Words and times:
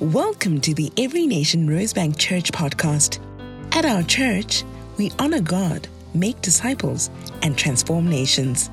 Welcome 0.00 0.60
to 0.60 0.74
the 0.74 0.92
Every 0.98 1.26
Nation 1.26 1.66
Rosebank 1.66 2.18
Church 2.18 2.52
podcast. 2.52 3.18
At 3.74 3.86
our 3.86 4.02
church, 4.02 4.62
we 4.98 5.10
honor 5.18 5.40
God, 5.40 5.88
make 6.12 6.38
disciples, 6.42 7.08
and 7.40 7.56
transform 7.56 8.06
nations. 8.06 8.68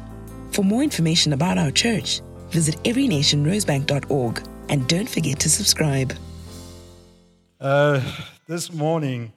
For 0.51 0.63
more 0.63 0.83
information 0.83 1.31
about 1.31 1.57
our 1.57 1.71
church, 1.71 2.19
visit 2.49 2.75
everynationrosebank.org 2.83 4.45
and 4.67 4.85
don't 4.89 5.07
forget 5.07 5.39
to 5.39 5.49
subscribe. 5.49 6.11
Uh, 7.61 8.01
this 8.47 8.73
morning, 8.73 9.31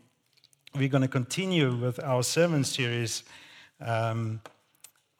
we're 0.75 0.89
going 0.89 1.03
to 1.03 1.09
continue 1.09 1.73
with 1.73 2.03
our 2.03 2.25
sermon 2.25 2.65
series 2.65 3.23
um, 3.81 4.41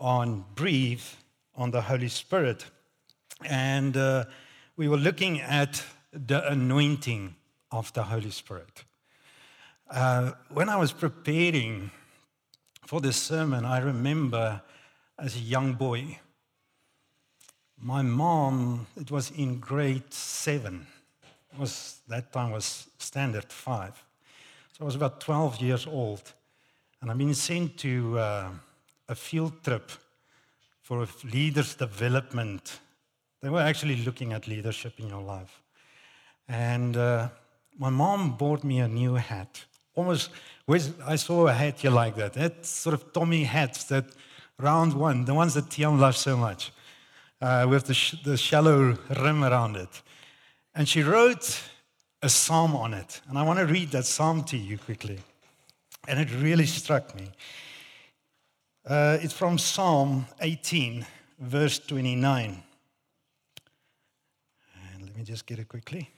on 0.01 0.45
breathe 0.57 1.05
on 1.55 1.71
the 1.71 1.83
Holy 1.83 2.09
Spirit. 2.09 2.67
And 3.45 3.97
uh, 3.97 4.25
we 4.77 4.89
were 4.89 4.97
looking 4.97 5.41
at 5.41 5.85
the 6.27 6.51
anointing 6.51 7.35
of 7.71 7.93
the 7.93 8.05
Holy 8.05 8.31
Spirit. 8.31 8.85
Uh, 9.91 10.33
when 10.49 10.69
I 10.69 10.77
was 10.77 10.93
preparing 10.93 11.91
for 12.87 13.01
this 13.01 13.17
sermon, 13.17 13.65
I 13.65 13.79
remember 13.79 14.63
as 15.19 15.37
a 15.37 15.41
young 15.41 15.75
boy, 15.75 16.19
my 17.79 18.03
mom, 18.03 18.87
it 18.97 19.11
was 19.11 19.31
in 19.33 19.61
grade 19.61 20.13
seven, 20.13 20.87
was 21.59 22.01
that 22.09 22.33
time 22.33 22.53
was 22.53 22.89
standard 22.99 23.53
five. 23.53 24.03
So 24.73 24.83
I 24.83 24.85
was 24.85 24.95
about 24.95 25.21
12 25.21 25.61
years 25.61 25.87
old, 25.87 26.33
and 27.01 27.11
I've 27.11 27.19
been 27.19 27.35
sent 27.35 27.79
to 27.79 28.19
uh, 28.19 28.51
a 29.09 29.15
field 29.15 29.63
trip 29.63 29.91
for 30.83 31.07
leaders 31.25 31.75
development. 31.75 32.81
They 33.43 33.51
were 33.51 33.61
actually 33.61 33.97
looking 34.05 34.33
at 34.33 34.49
leadership 34.49 34.99
in 34.99 35.09
your 35.09 35.23
life. 35.23 35.63
And 36.49 36.97
uh, 36.97 37.29
my 37.79 37.91
mom 37.91 38.37
bought 38.37 38.65
me 38.65 38.81
a 38.81 38.89
new 38.89 39.15
hat. 39.15 39.65
Almost, 39.95 40.31
I 40.69 41.17
saw 41.17 41.47
a 41.47 41.53
hat 41.53 41.81
here 41.81 41.91
like 41.91 42.17
that. 42.17 42.35
That 42.35 42.67
sort 42.67 42.95
of 42.95 43.13
Tommy 43.13 43.45
hats, 43.45 43.85
that 43.85 44.05
round 44.59 44.95
one, 44.95 45.25
the 45.25 45.35
ones 45.35 45.55
that 45.55 45.71
Tian 45.71 45.99
loves 45.99 46.19
so 46.19 46.37
much, 46.37 46.73
uh, 47.41 47.67
with 47.69 47.87
the, 47.87 47.95
sh- 47.95 48.17
the 48.25 48.37
shallow 48.37 48.97
rim 49.21 49.45
around 49.45 49.77
it. 49.77 50.03
And 50.75 50.89
she 50.89 51.03
wrote 51.03 51.63
a 52.23 52.29
psalm 52.29 52.77
on 52.77 52.95
it. 52.95 53.21
And 53.29 53.39
I 53.39 53.43
want 53.43 53.59
to 53.59 53.67
read 53.67 53.91
that 53.91 54.05
psalm 54.05 54.45
to 54.45 54.57
you 54.57 54.79
quickly. 54.79 55.19
And 56.09 56.21
it 56.21 56.29
really 56.41 56.67
struck 56.67 57.15
me. 57.17 57.31
Uh, 58.87 59.19
it's 59.21 59.35
from 59.35 59.59
Psalm 59.59 60.27
18, 60.41 61.05
verse 61.41 61.81
29. 61.81 62.63
And 64.95 65.03
let 65.03 65.17
me 65.17 65.25
just 65.25 65.45
get 65.45 65.59
it 65.59 65.69
quickly. 65.69 66.09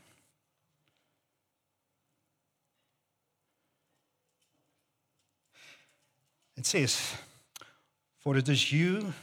It 6.58 6.66
says, 6.66 7.14
For 8.18 8.36
it 8.36 8.48
is 8.48 8.72
you, 8.72 9.14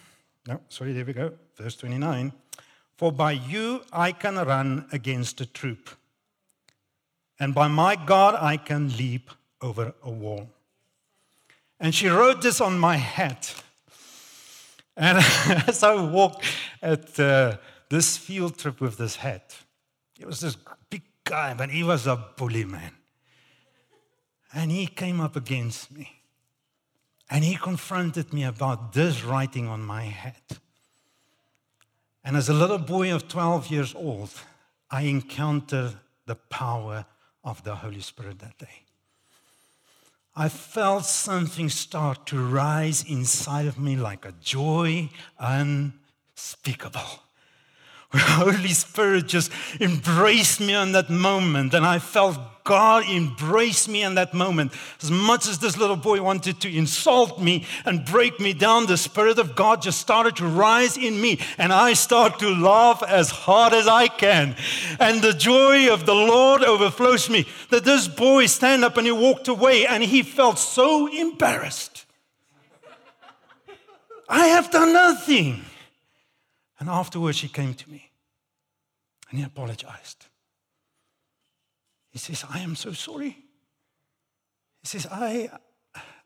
no, 0.47 0.61
sorry, 0.69 0.93
there 0.93 1.03
we 1.03 1.11
go, 1.11 1.33
verse 1.57 1.75
29. 1.75 2.31
For 2.97 3.11
by 3.11 3.33
you 3.33 3.81
I 3.91 4.13
can 4.13 4.35
run 4.35 4.85
against 4.93 5.41
a 5.41 5.45
troop, 5.45 5.89
and 7.37 7.53
by 7.53 7.67
my 7.67 7.97
God 7.97 8.35
I 8.35 8.55
can 8.55 8.95
leap 8.95 9.31
over 9.61 9.93
a 10.01 10.09
wall. 10.09 10.49
And 11.77 11.93
she 11.93 12.07
wrote 12.07 12.41
this 12.41 12.61
on 12.61 12.79
my 12.79 12.95
hat. 12.95 13.53
And 14.95 15.17
as 15.67 15.83
I 15.83 15.93
walked 15.95 16.45
at 16.81 17.19
uh, 17.19 17.57
this 17.89 18.15
field 18.15 18.57
trip 18.57 18.79
with 18.79 18.95
this 18.95 19.17
hat, 19.17 19.57
it 20.17 20.25
was 20.25 20.39
this 20.39 20.55
big 20.89 21.03
guy, 21.25 21.53
but 21.53 21.69
he 21.69 21.83
was 21.83 22.07
a 22.07 22.15
bully 22.37 22.63
man. 22.63 22.93
And 24.53 24.71
he 24.71 24.87
came 24.87 25.19
up 25.19 25.35
against 25.35 25.91
me. 25.91 26.14
And 27.29 27.43
he 27.43 27.55
confronted 27.55 28.33
me 28.33 28.43
about 28.43 28.93
this 28.93 29.23
writing 29.23 29.67
on 29.67 29.81
my 29.81 30.03
head. 30.03 30.59
And 32.23 32.35
as 32.35 32.49
a 32.49 32.53
little 32.53 32.77
boy 32.77 33.13
of 33.13 33.27
12 33.27 33.67
years 33.67 33.95
old, 33.95 34.31
I 34.89 35.03
encountered 35.03 35.95
the 36.25 36.35
power 36.35 37.05
of 37.43 37.63
the 37.63 37.75
Holy 37.75 38.01
Spirit 38.01 38.39
that 38.39 38.57
day. 38.57 38.83
I 40.35 40.49
felt 40.49 41.05
something 41.05 41.69
start 41.69 42.25
to 42.27 42.45
rise 42.45 43.03
inside 43.07 43.67
of 43.67 43.79
me 43.79 43.95
like 43.95 44.25
a 44.25 44.33
joy 44.41 45.09
unspeakable. 45.39 47.24
Holy 48.17 48.69
Spirit 48.69 49.27
just 49.27 49.51
embraced 49.81 50.61
me 50.61 50.73
in 50.73 50.93
that 50.93 51.09
moment, 51.09 51.73
and 51.73 51.85
I 51.85 51.99
felt 51.99 52.37
God 52.63 53.07
embrace 53.09 53.89
me 53.89 54.03
in 54.03 54.15
that 54.15 54.33
moment. 54.33 54.71
As 55.01 55.11
much 55.11 55.47
as 55.47 55.59
this 55.59 55.77
little 55.77 55.97
boy 55.97 56.21
wanted 56.21 56.61
to 56.61 56.73
insult 56.73 57.41
me 57.41 57.65
and 57.83 58.05
break 58.05 58.39
me 58.39 58.53
down, 58.53 58.85
the 58.85 58.95
Spirit 58.95 59.37
of 59.37 59.55
God 59.55 59.81
just 59.81 59.99
started 59.99 60.37
to 60.37 60.47
rise 60.47 60.97
in 60.97 61.19
me, 61.19 61.39
and 61.57 61.73
I 61.73 61.91
start 61.93 62.39
to 62.39 62.49
laugh 62.49 63.03
as 63.03 63.29
hard 63.29 63.73
as 63.73 63.85
I 63.85 64.07
can. 64.07 64.55
And 64.99 65.21
the 65.21 65.33
joy 65.33 65.93
of 65.93 66.05
the 66.05 66.15
Lord 66.15 66.63
overflows 66.63 67.29
me. 67.29 67.45
That 67.69 67.83
this 67.83 68.07
boy 68.07 68.45
stand 68.45 68.85
up 68.85 68.95
and 68.97 69.05
he 69.05 69.11
walked 69.11 69.49
away, 69.49 69.85
and 69.85 70.01
he 70.01 70.23
felt 70.23 70.57
so 70.57 71.07
embarrassed. 71.07 72.05
I 74.29 74.47
have 74.47 74.71
done 74.71 74.93
nothing. 74.93 75.65
And 76.79 76.89
afterwards, 76.89 77.41
he 77.41 77.47
came 77.47 77.73
to 77.73 77.89
me 77.89 78.04
and 79.35 79.41
he 79.41 79.45
apologized. 79.45 80.27
He 82.09 82.19
says, 82.19 82.45
I 82.49 82.59
am 82.59 82.77
so 82.77 82.93
sorry. 82.93 83.37
He 84.81 84.87
says, 84.87 85.05
I, 85.11 85.49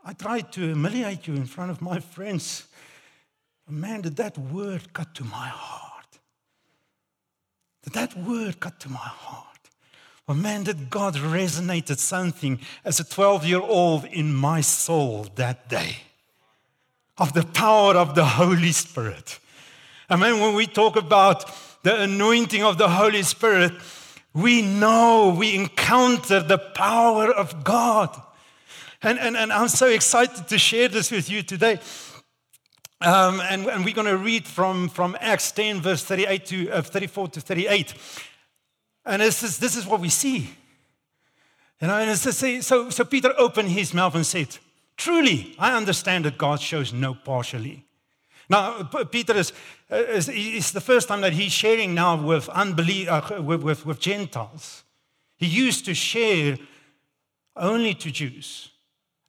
I 0.06 0.14
tried 0.14 0.52
to 0.54 0.62
humiliate 0.62 1.26
you 1.26 1.34
in 1.34 1.46
front 1.46 1.72
of 1.72 1.82
my 1.82 2.00
friends. 2.00 2.68
Man, 3.68 4.02
did 4.02 4.16
that 4.18 4.38
word 4.38 4.94
cut 4.94 5.16
to 5.16 5.24
my 5.24 5.48
heart? 5.48 6.20
Did 7.82 7.94
that 7.94 8.16
word 8.16 8.60
cut 8.60 8.80
to 8.82 8.90
my 8.90 8.98
heart? 8.98 9.48
But 10.28 10.36
man, 10.36 10.64
did 10.64 10.92
God 10.92 11.16
resonated 11.16 11.98
something 11.98 12.60
as 12.86 13.00
a 13.00 13.04
12 13.04 13.48
year 13.48 13.62
old 13.62 14.06
in 14.06 14.36
my 14.36 14.62
soul 14.62 15.26
that 15.34 15.68
day 15.68 15.96
of 17.18 17.34
the 17.34 17.44
power 17.44 17.96
of 17.96 18.14
the 18.14 18.26
Holy 18.26 18.72
Spirit. 18.72 19.40
I 20.12 20.16
mean, 20.16 20.40
when 20.40 20.54
we 20.54 20.68
talk 20.68 20.96
about 20.96 21.52
the 21.84 22.02
anointing 22.02 22.64
of 22.64 22.78
the 22.78 22.90
Holy 22.90 23.24
Spirit, 23.24 23.74
we 24.34 24.62
know, 24.62 25.36
we 25.38 25.56
encounter 25.56 26.42
the 26.42 26.58
power 26.58 27.32
of 27.32 27.64
God. 27.64 28.10
And, 29.02 29.18
and, 29.20 29.38
and 29.38 29.52
I'm 29.52 29.70
so 29.70 29.88
excited 29.88 30.48
to 30.48 30.58
share 30.58 30.88
this 30.88 31.12
with 31.12 31.30
you 31.30 31.42
today. 31.42 31.80
Um, 33.02 33.40
and, 33.42 33.66
and, 33.68 33.86
we're 33.86 33.94
going 33.94 34.08
to 34.08 34.18
read 34.18 34.46
from, 34.46 34.90
from 34.90 35.16
Acts 35.22 35.54
10, 35.54 35.80
verse 35.80 36.04
38 36.04 36.46
to 36.48 36.70
uh, 36.70 36.82
34 36.82 37.30
to 37.30 37.42
38. 37.42 37.94
And 39.06 39.22
this 39.22 39.42
is, 39.42 39.58
this 39.58 39.78
is 39.78 39.88
what 39.88 40.02
we 40.02 40.10
see. 40.10 40.50
You 41.82 41.88
know, 41.88 41.96
and 41.96 42.12
it's 42.12 42.22
say, 42.22 42.60
so, 42.60 42.90
so 42.90 43.06
Peter 43.06 43.34
opened 43.38 43.70
his 43.70 43.94
mouth 43.94 44.16
and 44.16 44.26
said, 44.26 44.58
Truly, 44.98 45.56
I 45.58 45.78
understand 45.78 46.26
that 46.26 46.38
God 46.38 46.60
shows 46.60 46.92
no 46.92 47.14
partiality. 47.14 47.86
Now, 48.50 48.84
Peter 48.84 49.36
is, 49.38 49.54
is, 49.90 50.28
is 50.28 50.72
the 50.72 50.82
first 50.82 51.08
time 51.08 51.22
that 51.22 51.34
he's 51.34 51.52
sharing 51.52 51.94
now 51.94 52.22
with, 52.22 52.50
unbelief, 52.50 53.08
uh, 53.08 53.42
with, 53.42 53.62
with, 53.62 53.86
with 53.86 54.00
Gentiles. 54.00 54.84
He 55.38 55.46
used 55.46 55.86
to 55.86 55.94
share 55.94 56.58
only 57.56 57.94
to 57.94 58.12
Jews. 58.12 58.72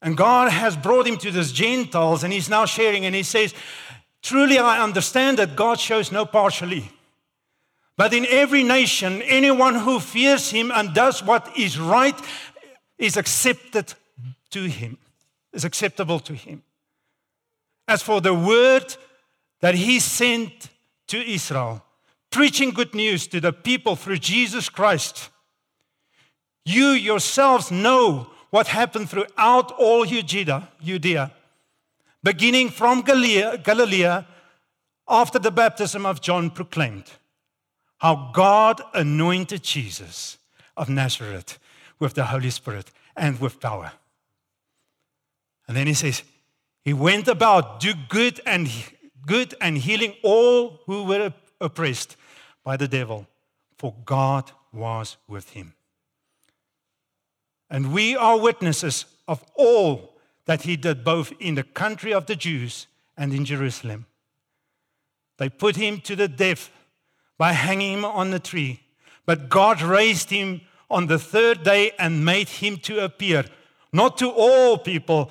And 0.01 0.17
God 0.17 0.51
has 0.51 0.75
brought 0.75 1.07
him 1.07 1.19
to 1.19 1.31
these 1.31 1.53
Gentiles, 1.53 2.25
and 2.25 2.33
he's 2.33 2.49
now 2.49 2.65
sharing, 2.65 3.05
and 3.05 3.15
he 3.15 3.23
says, 3.23 3.55
Truly, 4.23 4.59
I 4.59 4.83
understand 4.83 5.39
that 5.39 5.57
God 5.57 5.79
shows 5.79 6.11
no 6.11 6.25
partiality. 6.25 6.91
But 7.97 8.15
in 8.15 8.25
every 8.27 8.63
nation, 8.63 9.21
anyone 9.23 9.75
who 9.75 10.01
fears 10.01 10.51
him 10.51 10.71
and 10.75 10.95
does 10.95 11.23
what 11.23 11.57
is 11.59 11.79
right 11.79 12.19
is 12.99 13.19
accepted 13.19 13.93
to 14.51 14.63
him, 14.65 14.97
is 15.53 15.67
acceptable 15.67 16.19
to 16.21 16.35
him. 16.35 16.63
As 17.87 18.03
for 18.03 18.21
the 18.21 18.33
word 18.33 18.97
that 19.61 19.75
he 19.75 20.01
sent 20.01 20.71
to 21.09 21.19
Israel, 21.19 21.85
preaching 22.31 22.71
good 22.71 22.95
news 22.95 23.27
to 23.29 23.41
the 23.41 23.53
people 23.53 23.97
through 23.97 24.19
Jesus 24.19 24.69
Christ. 24.69 25.31
You 26.65 26.89
yourselves 26.89 27.71
know 27.71 28.31
what 28.51 28.69
happened 28.69 29.11
throughout 29.11 29.73
all 29.73 30.05
Judea, 30.05 31.33
beginning 32.23 32.71
from 32.71 33.03
Galilee 33.03 34.23
after 35.09 35.39
the 35.39 35.51
baptism 35.51 36.07
of 36.07 36.21
John 36.21 36.51
proclaimed, 36.51 37.11
how 37.99 38.31
God 38.33 38.81
anointed 38.95 39.63
Jesus 39.63 40.39
of 40.77 40.89
Nazareth 40.89 41.59
with 41.99 42.15
the 42.15 42.27
Holy 42.27 42.51
Spirit 42.51 42.91
and 43.17 43.41
with 43.41 43.61
power. 43.61 43.93
And 45.67 45.77
then 45.77 45.87
he 45.87 45.95
says, 45.95 46.23
He 46.85 46.93
went 46.93 47.29
about, 47.29 47.81
do 47.81 47.93
good 48.09 48.41
and 48.47 48.67
good 49.27 49.55
and 49.61 49.79
healing 49.79 50.15
all 50.23 50.81
who 50.87 51.05
were 51.05 51.33
oppressed 51.61 52.17
by 52.65 52.77
the 52.77 52.89
devil, 52.89 53.27
for 53.77 53.95
God 54.05 54.53
was 54.73 55.17
with 55.29 55.51
him. 55.51 55.75
And 57.69 57.93
we 57.93 58.17
are 58.17 58.39
witnesses 58.39 59.05
of 59.29 59.45
all 59.55 60.15
that 60.47 60.63
he 60.63 60.77
did, 60.77 61.05
both 61.05 61.33
in 61.39 61.55
the 61.55 61.63
country 61.63 62.13
of 62.13 62.27
the 62.27 62.37
Jews 62.37 62.87
and 63.17 63.33
in 63.33 63.45
Jerusalem. 63.45 64.07
They 65.39 65.49
put 65.49 65.77
him 65.77 66.01
to 66.03 66.17
the 66.17 66.29
death 66.29 66.71
by 67.39 67.53
hanging 67.53 67.99
him 67.99 68.05
on 68.05 68.31
the 68.31 68.41
tree, 68.41 68.81
but 69.25 69.49
God 69.49 69.81
raised 69.81 70.31
him 70.31 70.63
on 70.91 71.07
the 71.07 71.19
third 71.19 71.63
day 71.63 71.93
and 71.99 72.25
made 72.25 72.49
him 72.49 72.77
to 72.79 73.05
appear, 73.05 73.45
not 73.93 74.19
to 74.19 74.29
all 74.29 74.77
people, 74.77 75.31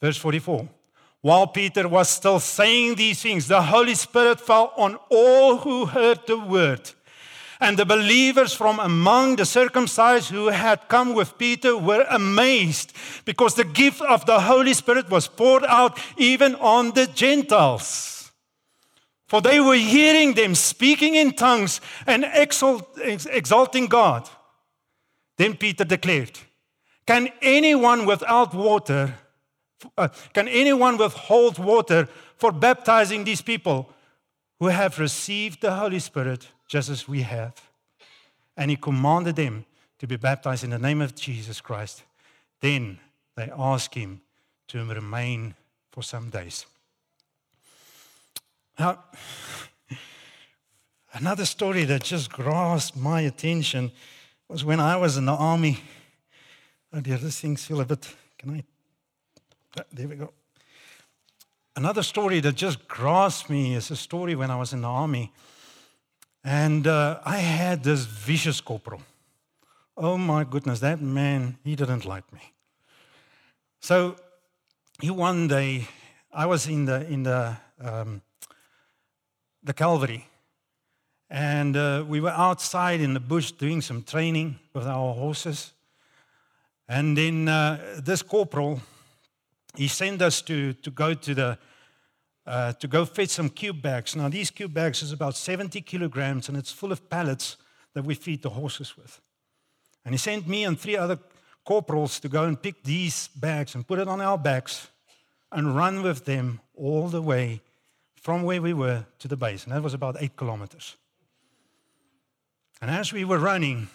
Verse 0.00 0.16
44 0.16 0.68
While 1.20 1.46
Peter 1.48 1.88
was 1.88 2.08
still 2.08 2.40
saying 2.40 2.94
these 2.94 3.22
things, 3.22 3.48
the 3.48 3.62
Holy 3.62 3.94
Spirit 3.94 4.40
fell 4.40 4.72
on 4.76 4.98
all 5.10 5.58
who 5.58 5.86
heard 5.86 6.26
the 6.26 6.38
word. 6.38 6.92
And 7.62 7.78
the 7.78 7.84
believers 7.84 8.54
from 8.54 8.80
among 8.80 9.36
the 9.36 9.44
circumcised 9.44 10.30
who 10.30 10.46
had 10.46 10.88
come 10.88 11.12
with 11.12 11.36
Peter 11.36 11.76
were 11.76 12.06
amazed 12.08 12.94
because 13.26 13.54
the 13.54 13.64
gift 13.64 14.00
of 14.00 14.24
the 14.24 14.40
Holy 14.40 14.72
Spirit 14.72 15.10
was 15.10 15.28
poured 15.28 15.64
out 15.64 15.98
even 16.16 16.54
on 16.54 16.92
the 16.92 17.06
Gentiles. 17.06 18.32
For 19.28 19.42
they 19.42 19.60
were 19.60 19.76
hearing 19.76 20.32
them 20.32 20.54
speaking 20.54 21.14
in 21.16 21.34
tongues 21.34 21.82
and 22.06 22.24
exalting 22.34 23.86
God. 23.86 24.28
Then 25.36 25.54
Peter 25.56 25.84
declared, 25.84 26.38
Can 27.06 27.28
anyone 27.42 28.06
without 28.06 28.54
water, 28.54 29.14
uh, 29.96 30.08
can 30.32 30.48
anyone 30.48 30.96
withhold 30.96 31.58
water 31.58 32.08
for 32.36 32.52
baptizing 32.52 33.24
these 33.24 33.42
people 33.42 33.92
who 34.58 34.66
have 34.66 34.98
received 34.98 35.60
the 35.60 35.74
Holy 35.74 35.98
Spirit? 35.98 36.48
just 36.70 36.88
as 36.88 37.08
we 37.08 37.22
have. 37.22 37.52
And 38.56 38.70
he 38.70 38.76
commanded 38.76 39.34
them 39.34 39.64
to 39.98 40.06
be 40.06 40.16
baptized 40.16 40.62
in 40.62 40.70
the 40.70 40.78
name 40.78 41.00
of 41.00 41.16
Jesus 41.16 41.60
Christ. 41.60 42.04
Then 42.60 43.00
they 43.36 43.50
asked 43.58 43.94
him 43.94 44.20
to 44.68 44.84
remain 44.84 45.54
for 45.90 46.04
some 46.04 46.30
days. 46.30 46.66
Now, 48.78 49.02
another 51.12 51.44
story 51.44 51.84
that 51.84 52.04
just 52.04 52.30
grasped 52.30 52.96
my 52.96 53.22
attention 53.22 53.90
was 54.48 54.64
when 54.64 54.78
I 54.78 54.96
was 54.96 55.16
in 55.16 55.26
the 55.26 55.32
army. 55.32 55.80
Oh 56.92 57.00
dear, 57.00 57.18
this 57.18 57.40
thing's 57.40 57.62
still 57.62 57.80
a 57.80 57.84
bit. 57.84 58.14
Can 58.38 58.50
I? 58.50 58.64
Ah, 59.78 59.84
there 59.92 60.08
we 60.08 60.16
go. 60.16 60.32
Another 61.76 62.02
story 62.02 62.40
that 62.40 62.56
just 62.56 62.88
grasped 62.88 63.48
me 63.48 63.74
is 63.74 63.90
a 63.90 63.96
story 63.96 64.34
when 64.34 64.50
I 64.50 64.56
was 64.56 64.72
in 64.72 64.80
the 64.80 64.88
army. 64.88 65.32
And 66.42 66.86
uh, 66.86 67.20
I 67.24 67.36
had 67.36 67.84
this 67.84 68.04
vicious 68.04 68.60
corporal. 68.60 69.02
Oh 69.96 70.16
my 70.16 70.44
goodness, 70.44 70.80
that 70.80 71.00
man, 71.00 71.58
he 71.62 71.76
didn't 71.76 72.04
like 72.04 72.32
me. 72.32 72.40
So 73.80 74.16
he 75.00 75.10
one 75.10 75.48
day, 75.48 75.86
I 76.32 76.46
was 76.46 76.66
in 76.66 76.86
the 76.86 77.06
in 77.06 77.22
the 77.22 77.56
um, 77.80 78.22
the 79.62 79.74
Calvary, 79.74 80.26
and 81.28 81.76
uh, 81.76 82.04
we 82.08 82.20
were 82.20 82.30
outside 82.30 83.00
in 83.00 83.14
the 83.14 83.20
bush 83.20 83.52
doing 83.52 83.82
some 83.82 84.02
training 84.02 84.58
with 84.72 84.86
our 84.86 85.14
horses. 85.14 85.72
And 86.88 87.16
then 87.16 87.48
uh, 87.48 88.00
this 88.04 88.22
corporal, 88.22 88.80
he 89.76 89.88
sent 89.88 90.22
us 90.22 90.42
to 90.42 90.72
to 90.74 90.90
go 90.90 91.14
to 91.14 91.34
the 91.34 91.58
uh, 92.46 92.72
to 92.72 92.88
go 92.88 93.04
fetch 93.04 93.28
some 93.28 93.48
cube 93.48 93.80
bags. 93.80 94.16
Now, 94.16 94.28
these 94.28 94.50
cube 94.50 94.74
bags 94.74 95.02
is 95.02 95.12
about 95.12 95.36
70 95.36 95.80
kilograms, 95.82 96.48
and 96.48 96.58
it's 96.58 96.72
full 96.72 96.90
of 96.90 97.08
pallets 97.08 97.56
that 97.94 98.04
we 98.04 98.14
feed 98.14 98.42
the 98.42 98.50
horses 98.50 98.96
with. 98.96 99.20
And 100.04 100.14
he 100.14 100.18
sent 100.18 100.48
me 100.48 100.64
and 100.64 100.78
three 100.78 100.96
other 100.96 101.18
corporals 101.64 102.18
to 102.20 102.28
go 102.28 102.44
and 102.44 102.60
pick 102.60 102.82
these 102.82 103.28
bags 103.36 103.74
and 103.74 103.86
put 103.86 103.98
it 103.98 104.08
on 104.08 104.20
our 104.20 104.38
backs 104.38 104.88
and 105.52 105.76
run 105.76 106.02
with 106.02 106.24
them 106.24 106.60
all 106.74 107.08
the 107.08 107.22
way 107.22 107.60
from 108.14 108.42
where 108.42 108.62
we 108.62 108.72
were 108.72 109.04
to 109.18 109.28
the 109.28 109.36
base. 109.36 109.64
And 109.64 109.72
that 109.72 109.82
was 109.82 109.94
about 109.94 110.16
eight 110.18 110.36
kilometers. 110.36 110.96
And 112.80 112.90
as 112.90 113.12
we 113.12 113.24
were 113.24 113.38
running, 113.38 113.88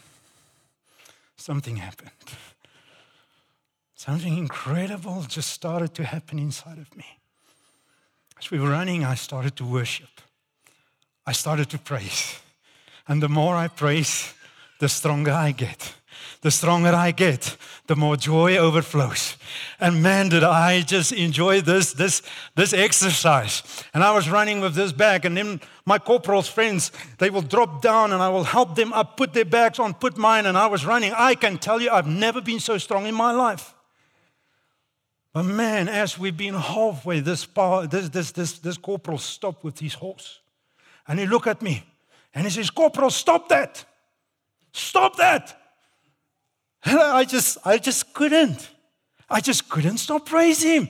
something 1.38 1.78
happened. 1.78 2.12
Something 3.95 4.38
incredible 4.38 5.24
just 5.27 5.50
started 5.50 5.94
to 5.95 6.03
happen 6.03 6.38
inside 6.38 6.77
of 6.77 6.95
me. 6.95 7.06
As 8.38 8.51
we 8.51 8.59
were 8.59 8.69
running, 8.69 9.06
I 9.06 9.15
started 9.15 9.56
to 9.56 9.65
worship. 9.65 10.21
I 11.25 11.31
started 11.31 11.69
to 11.69 11.77
praise. 11.77 12.38
And 13.07 13.24
the 13.24 13.30
more 13.30 13.56
I 13.56 13.69
praise, 13.69 14.33
the 14.80 14.89
stronger 14.89 15.31
I 15.31 15.51
get. 15.51 15.94
The 16.42 16.51
stronger 16.51 16.94
I 16.94 17.12
get, 17.12 17.57
the 17.88 17.95
more 17.95 18.18
joy 18.18 18.57
overflows. 18.57 19.38
And 19.80 20.03
man, 20.03 20.30
did 20.30 20.44
I 20.44 20.81
just 20.81 21.12
enjoy 21.12 21.62
this, 21.62 21.94
this, 21.94 22.21
this 22.56 22.74
exercise. 22.74 23.63
And 23.94 24.03
I 24.03 24.13
was 24.13 24.30
running 24.30 24.59
with 24.59 24.75
this 24.75 24.92
bag, 24.92 25.25
and 25.25 25.36
then 25.36 25.62
my 25.86 25.97
corporal's 25.97 26.47
friends, 26.47 26.92
they 27.18 27.30
will 27.30 27.42
drop 27.42 27.81
down 27.81 28.12
and 28.12 28.21
I 28.21 28.30
will 28.30 28.44
help 28.44 28.75
them 28.75 28.94
up, 28.94 29.18
put 29.18 29.33
their 29.33 29.45
bags 29.45 29.80
on, 29.80 29.94
put 29.94 30.18
mine, 30.18 30.45
and 30.45 30.57
I 30.57 30.68
was 30.68 30.86
running. 30.86 31.13
I 31.15 31.36
can 31.36 31.57
tell 31.57 31.81
you, 31.81 31.89
I've 31.89 32.07
never 32.07 32.42
been 32.42 32.59
so 32.59 32.77
strong 32.77 33.06
in 33.06 33.15
my 33.15 33.31
life. 33.31 33.75
But 35.36 35.44
man, 35.44 35.90
as 35.90 36.18
we've 36.18 36.38
been 36.38 36.54
halfway, 36.54 37.20
this, 37.20 37.46
power, 37.46 37.88
this, 37.88 38.08
this, 38.08 38.32
this, 38.32 38.58
this 38.60 38.78
corporal 38.78 39.18
stopped 39.18 39.66
with 39.66 39.78
his 39.78 39.94
horse. 39.94 40.40
And 41.10 41.20
he 41.20 41.26
looked 41.26 41.48
at 41.48 41.62
me 41.62 41.84
and 42.34 42.46
he 42.46 42.50
says, 42.50 42.70
Corporal, 42.70 43.10
stop 43.10 43.50
that. 43.50 43.84
Stop 44.72 45.18
that. 45.18 45.62
And 46.86 46.98
I 46.98 47.26
just, 47.26 47.57
I 47.66 47.80
just 47.80 48.14
couldn't. 48.14 48.69
I 49.30 49.42
just 49.42 49.68
couldn't 49.68 49.98
stop 49.98 50.26
praising 50.26 50.71
him. 50.71 50.90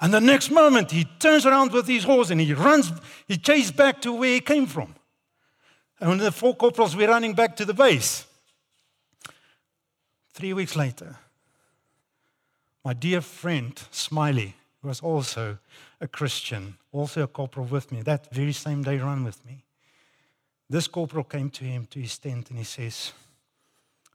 And 0.00 0.14
the 0.14 0.22
next 0.22 0.50
moment, 0.50 0.90
he 0.90 1.04
turns 1.18 1.44
around 1.44 1.72
with 1.72 1.86
his 1.86 2.04
horse 2.04 2.30
and 2.30 2.40
he 2.40 2.54
runs, 2.54 2.90
he 3.28 3.36
chases 3.36 3.72
back 3.72 4.00
to 4.00 4.12
where 4.14 4.32
he 4.32 4.40
came 4.40 4.64
from. 4.64 4.94
And 6.00 6.18
the 6.18 6.32
four 6.32 6.56
corporals 6.56 6.96
were 6.96 7.08
running 7.08 7.34
back 7.34 7.56
to 7.56 7.66
the 7.66 7.74
base, 7.74 8.24
three 10.32 10.54
weeks 10.54 10.76
later, 10.76 11.18
my 12.86 12.92
dear 12.92 13.20
friend, 13.20 13.76
Smiley, 13.90 14.54
who 14.80 14.86
was 14.86 15.00
also 15.00 15.58
a 16.00 16.06
Christian, 16.06 16.76
also 16.92 17.24
a 17.24 17.26
corporal 17.26 17.66
with 17.66 17.90
me, 17.90 18.00
that 18.02 18.32
very 18.32 18.52
same 18.52 18.84
day 18.84 18.96
ran 18.98 19.24
with 19.24 19.44
me. 19.44 19.64
This 20.70 20.86
corporal 20.86 21.24
came 21.24 21.50
to 21.50 21.64
him 21.64 21.88
to 21.90 21.98
his 21.98 22.16
tent 22.16 22.48
and 22.50 22.58
he 22.60 22.64
says, 22.64 23.12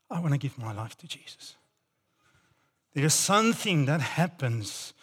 I 0.09 0.21
want 0.21 0.31
to 0.31 0.37
give 0.37 0.57
my 0.57 0.71
life 0.71 0.97
to 0.99 1.07
Jesus. 1.07 1.57
There 2.93 3.03
is 3.03 3.13
something 3.13 3.87
that 3.87 3.99
happens 3.99 4.93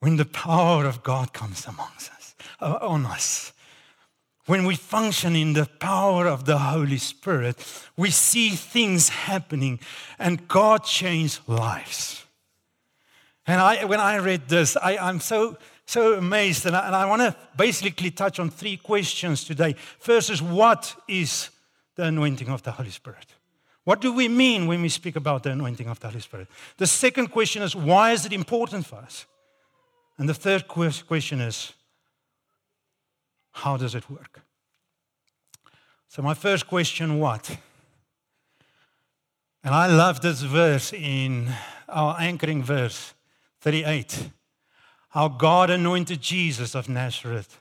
when 0.00 0.16
the 0.16 0.24
power 0.24 0.86
of 0.86 1.02
God 1.02 1.34
comes 1.34 1.66
amongst 1.66 2.10
us, 2.12 2.34
uh, 2.58 2.78
on 2.80 3.04
us. 3.04 3.52
When 4.46 4.64
we 4.64 4.76
function 4.76 5.36
in 5.36 5.52
the 5.52 5.66
power 5.78 6.26
of 6.26 6.46
the 6.46 6.56
Holy 6.56 6.96
Spirit, 6.96 7.62
we 7.98 8.10
see 8.10 8.48
things 8.48 9.10
happening 9.10 9.78
and 10.18 10.48
God 10.48 10.84
changes 10.84 11.42
lives. 11.46 12.24
And 13.48 13.62
I, 13.62 13.86
when 13.86 13.98
I 13.98 14.16
read 14.16 14.46
this, 14.46 14.76
I, 14.76 15.08
am 15.08 15.20
so, 15.20 15.56
so 15.86 16.18
amazed. 16.18 16.66
And 16.66 16.76
I, 16.76 16.86
and 16.86 16.94
I 16.94 17.06
want 17.06 17.22
to 17.22 17.34
basically 17.56 18.10
touch 18.10 18.38
on 18.38 18.50
three 18.50 18.76
questions 18.76 19.42
today. 19.42 19.74
First 19.98 20.28
is 20.28 20.42
what 20.42 20.94
is 21.08 21.48
the 21.96 22.04
anointing 22.04 22.50
of 22.50 22.62
the 22.62 22.72
Holy 22.72 22.90
Spirit? 22.90 23.26
What 23.84 24.02
do 24.02 24.12
we 24.12 24.28
mean 24.28 24.66
when 24.66 24.82
we 24.82 24.90
speak 24.90 25.16
about 25.16 25.44
the 25.44 25.50
anointing 25.52 25.88
of 25.88 25.98
the 25.98 26.08
Holy 26.08 26.20
Spirit? 26.20 26.48
The 26.76 26.86
second 26.86 27.28
question 27.28 27.62
is 27.62 27.74
why 27.74 28.12
is 28.12 28.26
it 28.26 28.34
important 28.34 28.84
for 28.84 28.96
us? 28.96 29.24
And 30.18 30.28
the 30.28 30.34
third 30.34 30.68
question 30.68 31.40
is 31.40 31.72
how 33.52 33.78
does 33.78 33.94
it 33.94 34.10
work? 34.10 34.42
So, 36.08 36.20
my 36.20 36.34
first 36.34 36.66
question 36.66 37.18
what? 37.18 37.56
And 39.64 39.74
I 39.74 39.86
love 39.86 40.20
this 40.20 40.42
verse 40.42 40.92
in 40.92 41.50
our 41.88 42.14
anchoring 42.20 42.62
verse 42.62 43.14
38. 43.60 44.30
How 45.10 45.28
God 45.28 45.70
anointed 45.70 46.20
Jesus 46.20 46.74
of 46.74 46.88
Nazareth 46.88 47.60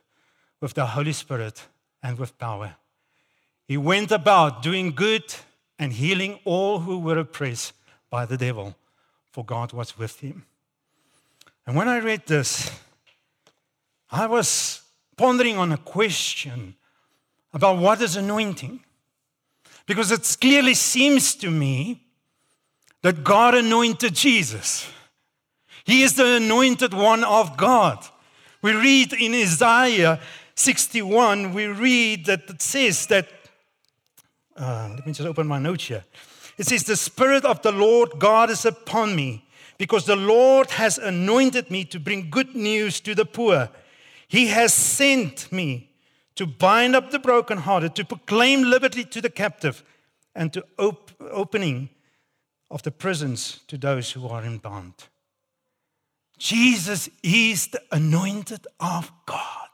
with 0.59 0.73
the 0.73 0.87
Holy 0.87 1.13
Spirit 1.13 1.65
and 2.03 2.17
with 2.17 2.37
power. 2.37 2.75
he 3.67 3.77
went 3.77 4.11
about 4.11 4.61
doing 4.61 4.91
good 4.91 5.35
and 5.77 5.93
healing 5.93 6.39
all 6.45 6.79
who 6.79 6.99
were 6.99 7.17
oppressed 7.17 7.73
by 8.09 8.25
the 8.25 8.37
devil, 8.37 8.75
for 9.31 9.43
God 9.43 9.73
was 9.73 9.97
with 9.97 10.19
him. 10.19 10.45
And 11.65 11.75
when 11.75 11.87
I 11.87 11.99
read 11.99 12.25
this, 12.25 12.71
I 14.09 14.25
was 14.25 14.81
pondering 15.17 15.57
on 15.57 15.71
a 15.71 15.77
question 15.77 16.75
about 17.53 17.77
what 17.77 18.01
is 18.01 18.15
anointing. 18.15 18.79
Because 19.85 20.11
it 20.11 20.37
clearly 20.39 20.73
seems 20.73 21.35
to 21.35 21.49
me 21.49 22.03
that 23.01 23.23
God 23.23 23.55
anointed 23.55 24.13
Jesus. 24.13 24.87
He 25.87 26.03
is 26.03 26.15
the 26.15 26.35
anointed 26.35 26.93
one 26.93 27.23
of 27.23 27.55
God. 27.55 28.05
We 28.61 28.73
read 28.73 29.13
in 29.13 29.33
Isaiah 29.33 30.19
61, 30.53 31.53
we 31.53 31.67
read 31.67 32.25
that 32.25 32.49
it 32.49 32.61
says 32.61 33.07
that, 33.07 33.29
uh, 34.57 34.89
let 34.95 35.07
me 35.07 35.13
just 35.13 35.25
open 35.25 35.47
my 35.47 35.59
notes 35.59 35.85
here. 35.85 36.03
It 36.57 36.67
says, 36.67 36.83
The 36.83 36.97
Spirit 36.97 37.45
of 37.45 37.61
the 37.61 37.71
Lord 37.71 38.19
God 38.19 38.49
is 38.49 38.65
upon 38.65 39.15
me, 39.15 39.47
because 39.77 40.03
the 40.03 40.17
Lord 40.17 40.71
has 40.71 40.97
anointed 40.97 41.71
me 41.71 41.85
to 41.85 42.01
bring 42.01 42.29
good 42.29 42.53
news 42.53 42.99
to 42.99 43.15
the 43.15 43.25
poor. 43.25 43.69
He 44.27 44.47
has 44.47 44.73
sent 44.73 45.49
me 45.53 45.89
to 46.35 46.45
bind 46.45 46.97
up 46.97 47.11
the 47.11 47.19
brokenhearted, 47.19 47.95
to 47.95 48.03
proclaim 48.03 48.63
liberty 48.63 49.05
to 49.05 49.21
the 49.21 49.29
captive, 49.29 49.85
and 50.35 50.51
to 50.51 50.65
op- 50.77 51.11
opening 51.31 51.91
of 52.69 52.83
the 52.83 52.91
prisons 52.91 53.61
to 53.69 53.77
those 53.77 54.11
who 54.11 54.27
are 54.27 54.43
in 54.43 54.57
bond. 54.57 55.07
Jesus 56.37 57.09
is 57.23 57.67
the 57.67 57.81
anointed 57.91 58.67
of 58.79 59.11
God. 59.25 59.69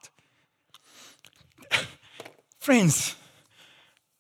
Friends, 2.59 3.15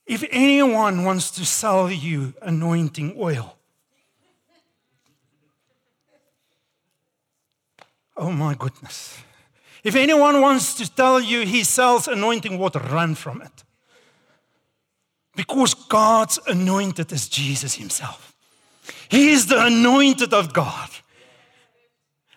if 0.05 0.23
anyone 0.29 1.05
wants 1.05 1.31
to 1.31 1.45
sell 1.45 1.89
you 1.89 2.33
anointing 2.41 3.15
oil, 3.17 3.55
oh 8.17 8.31
my 8.31 8.53
goodness. 8.53 9.17
If 9.83 9.95
anyone 9.95 10.41
wants 10.41 10.75
to 10.75 10.93
tell 10.93 11.21
you 11.21 11.45
he 11.45 11.63
sells 11.63 12.07
anointing 12.07 12.57
water, 12.57 12.79
run 12.79 13.15
from 13.15 13.41
it. 13.41 13.63
Because 15.35 15.73
God's 15.73 16.39
anointed 16.47 17.11
is 17.11 17.27
Jesus 17.27 17.75
Himself. 17.75 18.35
He 19.09 19.31
is 19.31 19.47
the 19.47 19.65
anointed 19.65 20.33
of 20.33 20.53
God. 20.53 20.89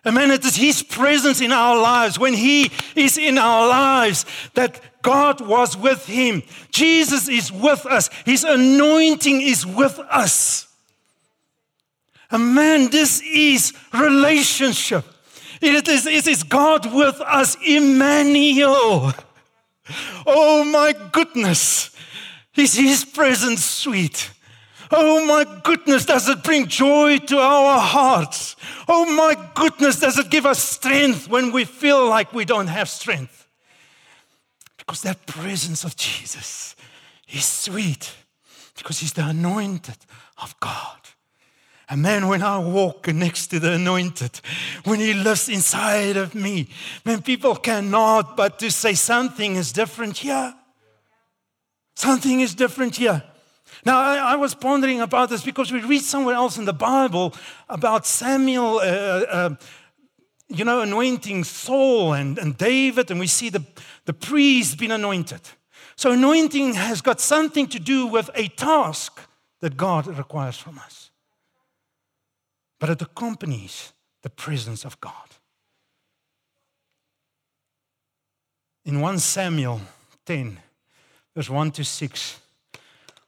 Amen. 0.07 0.31
It 0.31 0.45
is 0.45 0.55
His 0.55 0.81
presence 0.81 1.41
in 1.41 1.51
our 1.51 1.77
lives. 1.77 2.17
When 2.17 2.33
He 2.33 2.71
is 2.95 3.17
in 3.17 3.37
our 3.37 3.67
lives, 3.67 4.25
that 4.53 4.79
God 5.01 5.41
was 5.41 5.75
with 5.75 6.05
Him. 6.05 6.43
Jesus 6.71 7.27
is 7.27 7.51
with 7.51 7.85
us. 7.85 8.09
His 8.25 8.45
anointing 8.45 9.41
is 9.41 9.65
with 9.65 9.99
us. 9.99 10.67
Amen. 12.31 12.89
This 12.89 13.21
is 13.21 13.73
relationship. 13.93 15.03
It 15.61 15.87
is, 15.87 16.05
it 16.05 16.27
is 16.27 16.43
God 16.43 16.93
with 16.93 17.19
us, 17.21 17.57
Emmanuel. 17.65 19.13
Oh 20.25 20.63
my 20.63 20.93
goodness. 21.11 21.91
Is 22.55 22.75
His 22.75 23.03
presence 23.03 23.63
sweet? 23.63 24.31
Oh 24.91 25.25
my 25.25 25.45
goodness, 25.63 26.05
does 26.05 26.29
it 26.29 26.43
bring 26.43 26.67
joy 26.67 27.17
to 27.17 27.37
our 27.37 27.79
hearts? 27.79 28.55
Oh 28.87 29.05
my 29.15 29.35
goodness, 29.53 29.99
does 29.99 30.17
it 30.17 30.29
give 30.29 30.45
us 30.45 30.63
strength 30.63 31.29
when 31.29 31.51
we 31.51 31.65
feel 31.65 32.07
like 32.07 32.33
we 32.33 32.45
don't 32.45 32.67
have 32.67 32.89
strength? 32.89 33.47
Because 34.77 35.01
that 35.01 35.25
presence 35.25 35.83
of 35.83 35.95
Jesus 35.95 36.75
is 37.27 37.45
sweet 37.45 38.13
because 38.77 38.99
He's 38.99 39.13
the 39.13 39.27
anointed 39.27 39.97
of 40.41 40.57
God. 40.59 40.97
And 41.89 42.01
man, 42.01 42.27
when 42.27 42.43
I 42.43 42.57
walk 42.57 43.07
next 43.07 43.47
to 43.47 43.59
the 43.59 43.73
anointed, 43.73 44.41
when 44.83 44.99
he 44.99 45.13
lives 45.13 45.47
inside 45.47 46.17
of 46.17 46.35
me, 46.35 46.67
man, 47.05 47.21
people 47.21 47.55
cannot 47.55 48.35
but 48.35 48.59
to 48.59 48.69
say 48.69 48.93
something 48.93 49.55
is 49.55 49.71
different 49.71 50.17
here. 50.17 50.53
Something 51.95 52.41
is 52.41 52.53
different 52.55 52.97
here. 52.97 53.23
Now, 53.87 53.99
I, 53.99 54.33
I, 54.33 54.35
was 54.35 54.53
pondering 54.53 55.01
about 55.01 55.29
this 55.29 55.43
because 55.43 55.71
we 55.71 55.81
read 55.81 56.01
somewhere 56.01 56.35
else 56.35 56.57
in 56.57 56.65
the 56.65 56.73
Bible 56.73 57.33
about 57.69 58.05
Samuel, 58.05 58.79
uh, 58.79 59.25
uh, 59.37 59.55
you 60.49 60.65
know, 60.65 60.81
anointing 60.81 61.45
Saul 61.45 62.13
and, 62.13 62.37
and 62.37 62.57
David, 62.57 63.09
and 63.11 63.19
we 63.19 63.27
see 63.27 63.49
the, 63.49 63.63
the 64.03 64.13
priest 64.13 64.77
being 64.77 64.91
anointed. 64.91 65.41
So, 65.95 66.11
anointing 66.11 66.73
has 66.73 67.01
got 67.01 67.21
something 67.21 67.67
to 67.67 67.79
do 67.79 68.07
with 68.07 68.29
a 68.35 68.49
task 68.49 69.21
that 69.61 69.77
God 69.77 70.05
requires 70.07 70.57
from 70.57 70.79
us 70.79 71.07
but 72.79 72.89
it 72.89 73.01
accompanies 73.01 73.93
the 74.21 74.29
presence 74.29 74.85
of 74.85 74.99
God. 75.01 75.13
In 78.85 79.01
1 79.01 79.19
Samuel 79.19 79.81
10, 80.25 80.59
verse 81.35 81.49
1 81.49 81.71
to 81.71 81.83
6, 81.83 82.39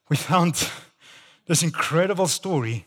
we 0.09 0.15
found 0.15 0.69
this 1.45 1.63
incredible 1.63 2.27
story 2.27 2.85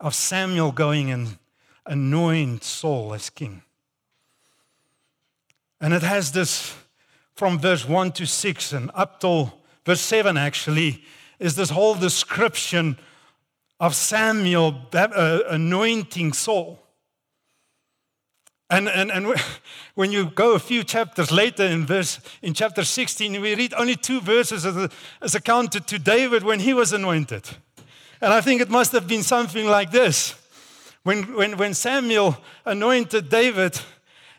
of 0.00 0.14
Samuel 0.14 0.72
going 0.72 1.10
and 1.10 1.38
anointing 1.86 2.60
Saul 2.60 3.14
as 3.14 3.30
king. 3.30 3.62
And 5.80 5.94
it 5.94 6.02
has 6.02 6.32
this 6.32 6.74
from 7.34 7.58
verse 7.58 7.86
1 7.86 8.12
to 8.12 8.26
6 8.26 8.72
and 8.72 8.90
up 8.94 9.20
till 9.20 9.58
verse 9.84 10.00
7 10.00 10.36
actually 10.36 11.04
is 11.38 11.54
this 11.54 11.70
whole 11.70 11.94
description 11.94 12.98
of 13.78 13.94
Samuel 13.94 14.88
uh, 14.92 15.40
anointing 15.48 16.32
Saul. 16.32 16.82
And, 18.68 18.88
and, 18.88 19.10
and 19.10 19.34
when 19.94 20.12
you 20.12 20.30
go 20.30 20.54
a 20.54 20.58
few 20.58 20.82
chapters 20.84 21.30
later 21.30 21.64
in 21.64 21.86
verse 21.86 22.20
in 22.42 22.54
chapter 22.54 22.84
16, 22.84 23.40
we 23.40 23.54
read 23.54 23.74
only 23.74 23.96
two 23.96 24.20
verses 24.20 24.66
as, 24.66 24.90
as 25.20 25.34
accounted 25.34 25.86
to 25.86 25.98
David 25.98 26.42
when 26.42 26.60
he 26.60 26.74
was 26.74 26.92
anointed. 26.92 27.48
And 28.20 28.32
I 28.32 28.40
think 28.40 28.60
it 28.60 28.70
must 28.70 28.92
have 28.92 29.06
been 29.06 29.22
something 29.22 29.66
like 29.66 29.90
this. 29.90 30.34
When, 31.02 31.34
when, 31.34 31.56
when 31.56 31.74
Samuel 31.74 32.36
anointed 32.64 33.28
David, 33.28 33.78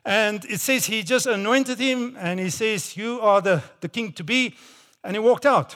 and 0.03 0.43
it 0.45 0.59
says 0.59 0.85
he 0.85 1.03
just 1.03 1.25
anointed 1.25 1.79
him, 1.79 2.17
and 2.19 2.39
he 2.39 2.49
says, 2.49 2.97
You 2.97 3.21
are 3.21 3.41
the, 3.41 3.63
the 3.79 3.87
king 3.87 4.11
to 4.13 4.23
be, 4.23 4.55
and 5.03 5.15
he 5.15 5.19
walked 5.19 5.45
out. 5.45 5.75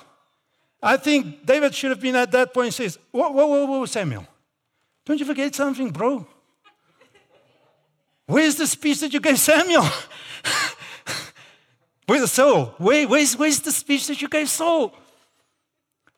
I 0.81 0.97
think 0.97 1.45
David 1.45 1.75
should 1.75 1.91
have 1.91 2.01
been 2.01 2.15
at 2.15 2.31
that 2.31 2.53
point 2.53 2.67
and 2.67 2.73
says, 2.73 2.97
whoa, 3.11 3.29
whoa, 3.29 3.45
whoa, 3.45 3.65
whoa, 3.65 3.85
Samuel. 3.85 4.25
Don't 5.05 5.19
you 5.19 5.25
forget 5.25 5.53
something, 5.53 5.91
bro? 5.91 6.25
Where's 8.31 8.55
the 8.55 8.65
speech 8.65 9.01
that 9.01 9.11
you 9.11 9.19
gave 9.19 9.37
Samuel? 9.37 9.83
Where's 12.07 12.21
the 12.21 12.29
Saul? 12.29 12.73
Where, 12.77 13.05
where's, 13.05 13.35
where's 13.35 13.59
the 13.59 13.73
speech 13.73 14.07
that 14.07 14.21
you 14.21 14.29
gave 14.29 14.49
Saul? 14.49 14.93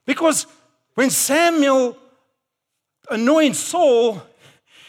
Because 0.05 0.46
when 0.93 1.10
Samuel 1.10 1.98
anoints 3.10 3.58
Saul, 3.58 4.22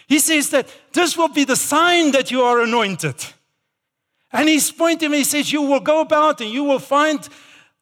he 0.06 0.18
says 0.18 0.50
that 0.50 0.68
this 0.92 1.16
will 1.16 1.28
be 1.28 1.44
the 1.44 1.56
sign 1.56 2.12
that 2.12 2.30
you 2.30 2.42
are 2.42 2.60
anointed. 2.60 3.14
And 4.30 4.46
he's 4.46 4.70
pointing, 4.70 5.06
and 5.06 5.14
he 5.14 5.24
says, 5.24 5.50
You 5.50 5.62
will 5.62 5.80
go 5.80 6.02
about 6.02 6.42
and 6.42 6.50
you 6.50 6.64
will 6.64 6.78
find 6.78 7.26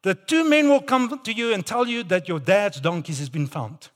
that 0.03 0.29
two 0.29 0.49
men 0.49 0.69
will 0.69 0.83
come 0.83 1.19
to 1.19 1.33
you 1.33 1.53
and 1.53 1.67
tell 1.67 1.89
you 1.89 2.05
that 2.05 2.29
your 2.29 2.39
dad's 2.39 2.81
donkeys 2.81 3.19
has 3.19 3.29
been 3.29 3.49
found. 3.49 3.89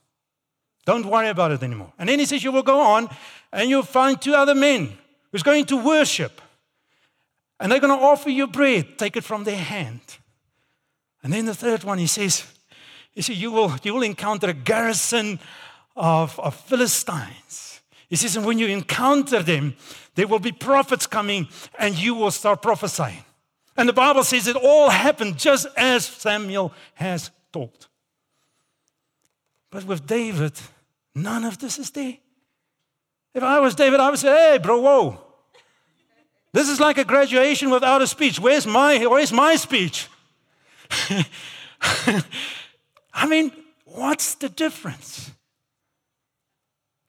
Don't 0.85 1.05
worry 1.05 1.29
about 1.29 1.51
it 1.51 1.63
anymore. 1.63 1.93
And 1.97 2.09
then 2.09 2.19
he 2.19 2.25
says 2.25 2.43
you 2.43 2.51
will 2.51 2.63
go 2.63 2.81
on 2.81 3.09
and 3.53 3.69
you'll 3.69 3.83
find 3.83 4.21
two 4.21 4.33
other 4.33 4.55
men 4.55 4.97
who's 5.31 5.43
going 5.43 5.65
to 5.65 5.77
worship. 5.77 6.41
And 7.59 7.71
they're 7.71 7.79
going 7.79 7.97
to 7.97 8.05
offer 8.05 8.29
you 8.29 8.47
bread, 8.47 8.97
take 8.97 9.17
it 9.17 9.23
from 9.23 9.43
their 9.43 9.57
hand. 9.57 10.01
And 11.23 11.33
then 11.33 11.45
the 11.45 11.55
third 11.55 11.83
one, 11.83 11.97
he 11.97 12.07
says, 12.07 12.45
he 13.11 13.21
says 13.21 13.41
you, 13.41 13.51
will, 13.51 13.73
you 13.83 13.93
will 13.93 14.03
encounter 14.03 14.49
a 14.49 14.53
garrison 14.53 15.39
of, 15.95 16.39
of 16.39 16.55
Philistines. 16.55 17.81
He 18.09 18.15
says, 18.15 18.35
and 18.35 18.45
when 18.45 18.59
you 18.59 18.67
encounter 18.67 19.41
them, 19.41 19.75
there 20.15 20.27
will 20.27 20.39
be 20.39 20.51
prophets 20.51 21.07
coming 21.07 21.47
and 21.77 21.97
you 21.97 22.13
will 22.13 22.31
start 22.31 22.61
prophesying. 22.61 23.23
And 23.75 23.89
the 23.89 23.93
Bible 23.93 24.23
says 24.23 24.47
it 24.47 24.55
all 24.55 24.89
happened 24.89 25.37
just 25.37 25.67
as 25.75 26.05
Samuel 26.05 26.73
has 26.95 27.31
told. 27.51 27.87
But 29.69 29.83
with 29.83 30.07
David, 30.07 30.53
none 31.13 31.43
of 31.43 31.59
this 31.59 31.77
is 31.77 31.91
there. 31.91 32.17
If 33.37 33.43
I 33.43 33.59
was 33.59 33.75
David, 33.75 33.99
I 33.99 34.09
would 34.09 34.17
say, 34.17 34.29
hey, 34.29 34.57
bro, 34.57 34.81
whoa. 34.81 35.21
This 36.53 36.69
is 36.69 36.79
like 36.79 36.97
a 36.97 37.03
graduation 37.03 37.69
without 37.69 38.01
a 38.01 38.07
speech. 38.07 38.39
Where's 38.39 38.65
my, 38.65 39.05
where's 39.05 39.31
my 39.31 39.55
speech? 39.55 40.07
I 43.13 43.27
mean, 43.27 43.51
what's 43.85 44.33
the 44.33 44.49
difference? 44.49 45.29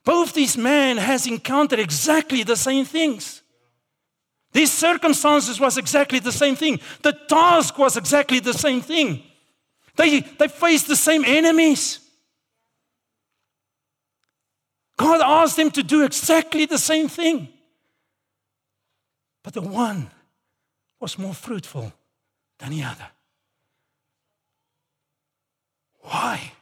Both 0.05 0.35
these 0.35 0.59
men 0.59 0.99
has 0.99 1.27
encountered 1.27 1.79
exactly 1.79 2.43
the 2.43 2.57
same 2.57 2.85
things. 2.85 3.41
These 4.53 4.71
circumstances 4.71 5.59
was 5.59 5.79
exactly 5.79 6.19
the 6.19 6.33
same 6.33 6.57
thing. 6.57 6.79
The 7.01 7.13
task 7.27 7.79
was 7.79 7.97
exactly 7.97 8.41
the 8.41 8.53
same 8.53 8.83
thing. 8.83 9.23
They, 9.97 10.21
they 10.21 10.49
face 10.49 10.83
the 10.83 10.95
same 10.95 11.25
enemies. 11.25 12.01
God 14.99 15.21
asked 15.23 15.57
them 15.57 15.71
to 15.71 15.83
do 15.83 16.05
exactly 16.05 16.67
the 16.67 16.77
same 16.77 17.09
thing. 17.09 17.49
But 19.45 19.55
the 19.55 19.63
one 19.63 20.11
was 21.01 21.17
more 21.19 21.35
fruitful 21.35 21.93
than 22.59 22.71
the 22.71 22.83
other. 22.83 23.07
Why? 26.01 26.53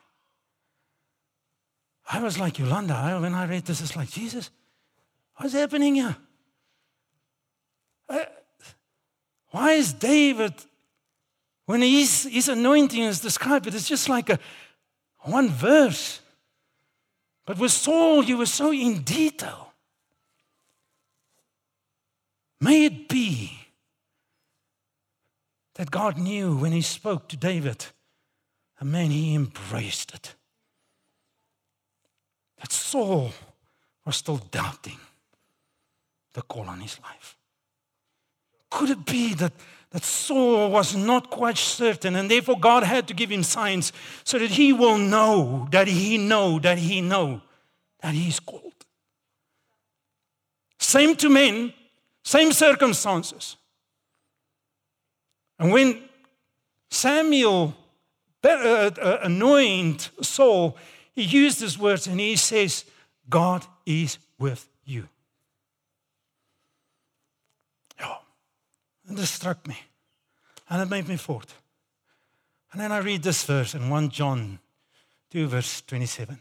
I 2.13 2.23
was 2.23 2.39
like 2.39 2.59
Yolanda. 2.59 3.19
when 3.21 3.35
I 3.35 3.47
read 3.47 3.65
this, 3.65 3.81
it's 3.81 3.97
like, 3.97 4.11
Jesus, 4.11 4.51
what's 5.37 5.55
happening 5.55 5.95
here? 5.95 6.17
Uh, 8.09 8.25
why 9.51 9.73
is 9.73 9.95
David, 9.95 10.53
when 11.65 11.81
his, 11.81 12.25
his 12.25 12.49
anointing 12.51 13.03
is 13.03 13.21
described, 13.21 13.67
it's 13.67 13.89
just 13.89 14.11
like 14.11 14.29
a 14.29 14.39
one 15.21 15.49
verse. 15.49 16.21
But 17.47 17.59
with 17.59 17.71
Saul, 17.71 18.25
you 18.25 18.37
were 18.37 18.47
so 18.47 18.73
in 18.73 19.03
detail. 19.03 19.73
May 22.61 22.87
it 22.87 23.09
be 23.09 23.53
that 25.77 25.91
God 25.91 26.19
knew 26.19 26.57
when 26.57 26.73
he 26.73 26.83
spoke 26.83 27.29
to 27.29 27.37
David, 27.37 27.87
and 28.81 28.91
man, 28.91 29.11
he 29.11 29.35
embraced 29.35 30.13
it. 30.13 30.35
That 32.59 32.73
Saul 32.73 33.33
was 34.05 34.17
still 34.17 34.39
doubting 34.39 34.99
the 36.33 36.43
call 36.43 36.65
on 36.65 36.81
his 36.81 36.99
life. 37.01 37.37
Could 38.71 38.91
it 38.91 39.05
be 39.07 39.35
that, 39.35 39.53
that 39.97 40.05
Saul 40.05 40.71
was 40.71 40.95
not 40.95 41.31
quite 41.31 41.57
certain 41.57 42.17
and 42.17 42.31
therefore 42.31 42.61
God 42.61 42.83
had 42.83 43.09
to 43.09 43.15
give 43.15 43.31
him 43.31 43.43
signs 43.43 43.95
so 44.25 44.39
that 44.39 44.51
he 44.51 44.71
will 44.71 44.99
know, 44.99 45.69
that 45.71 45.89
he 45.89 46.19
know, 46.19 46.59
that 46.59 46.77
he 46.77 47.01
know 47.01 47.41
that 48.03 48.13
he 48.13 48.29
is 48.29 48.39
called? 48.39 48.75
Same 50.79 51.17
to 51.17 51.31
men, 51.31 51.73
same 52.23 52.53
circumstances. 52.53 53.57
And 55.59 55.73
when 55.73 56.03
Samuel 56.91 57.75
uh, 58.45 58.49
uh, 58.49 59.21
anointed 59.23 60.11
Saul, 60.21 60.77
he 61.15 61.23
used 61.23 61.63
these 61.63 61.79
words 61.79 62.07
and 62.07 62.21
he 62.21 62.37
says, 62.37 62.85
God 63.31 63.65
is 63.87 64.19
with 64.39 64.69
you. 64.85 65.09
Yeah. 67.99 68.17
And 69.07 69.17
this 69.17 69.31
struck 69.31 69.67
me. 69.67 69.79
And 70.69 70.83
it 70.83 70.91
made 70.91 71.09
me 71.09 71.17
thought. 71.17 71.55
And 72.73 72.81
then 72.81 72.93
I 72.93 72.99
read 72.99 73.23
this 73.23 73.45
verse 73.45 73.75
in 73.75 73.89
1 73.89 74.11
John 74.11 74.59
2, 75.31 75.47
verse 75.47 75.81
27. 75.83 76.39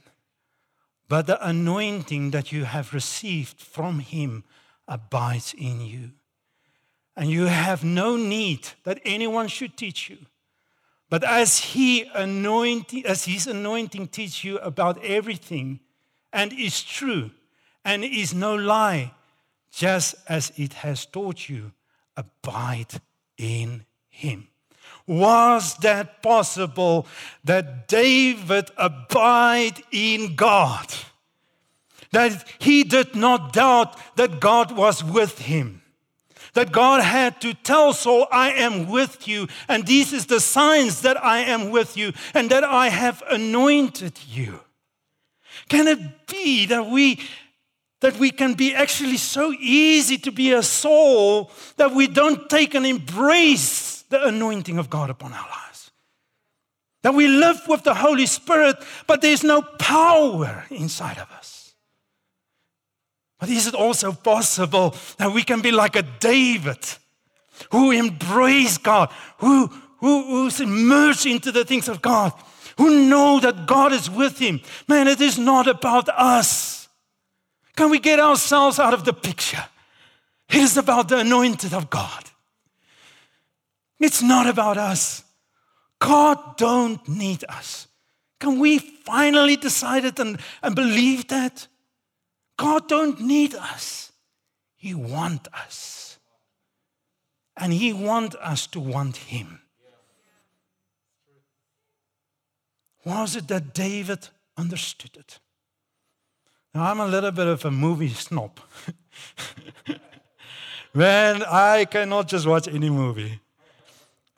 But 1.07 1.27
the 1.27 1.48
anointing 1.48 2.31
that 2.31 2.51
you 2.51 2.65
have 2.65 2.93
received 2.93 3.60
from 3.60 4.00
him 4.00 4.43
abides 4.88 5.53
in 5.57 5.81
you. 5.81 6.12
And 7.15 7.29
you 7.29 7.45
have 7.45 7.84
no 7.84 8.17
need 8.17 8.69
that 8.84 9.00
anyone 9.05 9.48
should 9.48 9.77
teach 9.77 10.10
you. 10.10 10.17
But 11.10 11.24
as 11.24 11.60
he 11.60 12.03
anointing, 12.13 13.05
as 13.05 13.25
his 13.25 13.48
anointing 13.48 14.07
teach 14.07 14.43
you 14.43 14.57
about 14.57 15.03
everything 15.03 15.79
and 16.34 16.51
is 16.51 16.84
true 16.84 17.31
and 17.86 18.03
is 18.03 18.34
no 18.34 18.55
lie, 18.55 19.13
just 19.72 20.15
as 20.27 20.51
it 20.57 20.74
has 20.74 21.05
taught 21.05 21.48
you, 21.48 21.72
abide 22.17 23.01
in 23.38 23.86
him. 24.10 24.48
Was 25.07 25.75
that 25.77 26.24
possible 26.24 27.05
that 27.43 27.88
David 27.88 28.72
abide 28.77 29.84
in 29.91 30.36
God? 30.36 30.93
That 32.12 32.45
he 32.60 32.84
did 32.84 33.15
not 33.15 33.54
doubt 33.54 33.97
that 34.15 34.39
God 34.39 34.75
was 34.75 35.04
with 35.04 35.39
him 35.39 35.82
that 36.56 36.71
God 36.71 37.04
had 37.04 37.39
to 37.41 37.54
tell 37.54 37.93
Saul, 37.93 38.28
I 38.32 38.51
am 38.51 38.88
with 38.88 39.28
you, 39.28 39.47
and 39.67 39.86
these 39.86 40.12
is 40.12 40.25
the 40.25 40.39
signs 40.39 41.01
that 41.01 41.23
I 41.23 41.39
am 41.39 41.69
with 41.69 41.95
you, 41.95 42.13
and 42.34 42.49
that 42.49 42.63
I 42.63 42.89
have 42.89 43.21
anointed 43.30 44.19
you. 44.28 44.62
Can 45.69 45.88
it 45.88 46.28
be 46.28 46.65
that 46.65 46.89
we 46.89 47.19
that 48.01 48.17
we 48.17 48.31
can 48.31 48.53
be 48.53 48.73
actually 48.73 49.17
so 49.17 49.53
easy 49.60 50.17
to 50.17 50.31
be 50.31 50.51
a 50.51 50.62
Saul 50.62 51.51
that 51.77 51.93
we 51.93 52.08
don't 52.08 52.49
take 52.49 52.75
and 52.75 52.86
embrace 52.86 54.03
the 54.10 54.25
anointing 54.25 54.77
of 54.77 54.89
God 54.89 55.10
upon 55.10 55.34
our 55.34 55.47
lives? 55.47 55.91
That 57.03 57.13
we 57.13 57.27
live 57.27 57.62
with 57.67 57.84
the 57.84 57.93
Holy 57.93 58.25
Spirit, 58.25 58.77
but 59.08 59.21
there's 59.21 59.43
no 59.43 59.62
power 59.62 60.65
inside 60.69 61.17
of 61.17 61.31
us. 61.31 61.55
But 63.39 63.49
is 63.49 63.67
it 63.67 63.75
also 63.75 64.12
possible 64.12 64.95
that 65.17 65.34
we 65.34 65.43
can 65.43 65.62
be 65.62 65.71
like 65.71 65.95
a 65.95 66.01
David 66.01 66.79
who 67.71 67.91
embrace 67.91 68.77
God, 68.77 69.12
who, 69.38 69.67
who, 69.99 70.23
who's 70.23 70.60
immersed 70.60 71.25
into 71.25 71.51
the 71.51 71.65
things 71.65 71.88
of 71.88 72.01
God, 72.01 72.34
who 72.77 73.08
know 73.08 73.39
that 73.39 73.67
God 73.67 73.93
is 73.93 74.10
with 74.10 74.39
him? 74.39 74.62
Man, 74.88 75.08
it 75.08 75.21
is 75.21 75.38
not 75.38 75.67
about 75.67 76.10
us. 76.10 76.85
Can 77.76 77.90
we 77.90 78.00
get 78.00 78.20
ourselves 78.20 78.80
out 78.80 78.94
of 78.94 79.04
the 79.04 79.14
picture? 79.14 79.66
It 80.50 80.58
is 80.58 80.78
about 80.78 81.10
the 81.10 81.20
anointed 81.20 81.74
of 81.74 81.90
God. 81.90 82.24
It's 84.00 84.22
not 84.22 84.48
about 84.48 84.78
us. 84.78 85.24
God 86.00 86.58
don't 86.58 87.08
need 87.08 87.44
us. 87.50 87.88
Can 88.40 88.60
we 88.60 88.80
finally 88.80 89.56
decide 89.56 90.06
it 90.06 90.20
and, 90.20 90.40
and 90.62 90.76
believe 90.76 91.28
that? 91.30 91.68
God 92.58 92.88
don't 92.88 93.20
need 93.22 93.56
us. 93.56 94.12
He 94.76 94.94
want 94.94 95.48
us. 95.54 96.20
And 97.58 97.74
he 97.74 97.94
want 97.94 98.36
us 98.36 98.68
to 98.68 98.80
want 98.80 99.18
him. 99.18 99.62
Was 103.06 103.36
it 103.36 103.48
that 103.48 103.74
David 103.74 104.28
understood 104.58 105.16
it? 105.16 105.40
Now, 106.76 106.92
I'm 106.92 107.00
a 107.00 107.08
little 107.08 107.32
bit 107.32 107.48
of 107.48 107.64
a 107.64 107.72
movie 107.72 108.10
snob. 108.10 108.60
Man, 110.94 111.42
I 111.44 111.86
cannot 111.86 112.28
just 112.28 112.46
watch 112.46 112.68
any 112.68 112.90
movie. 112.90 113.40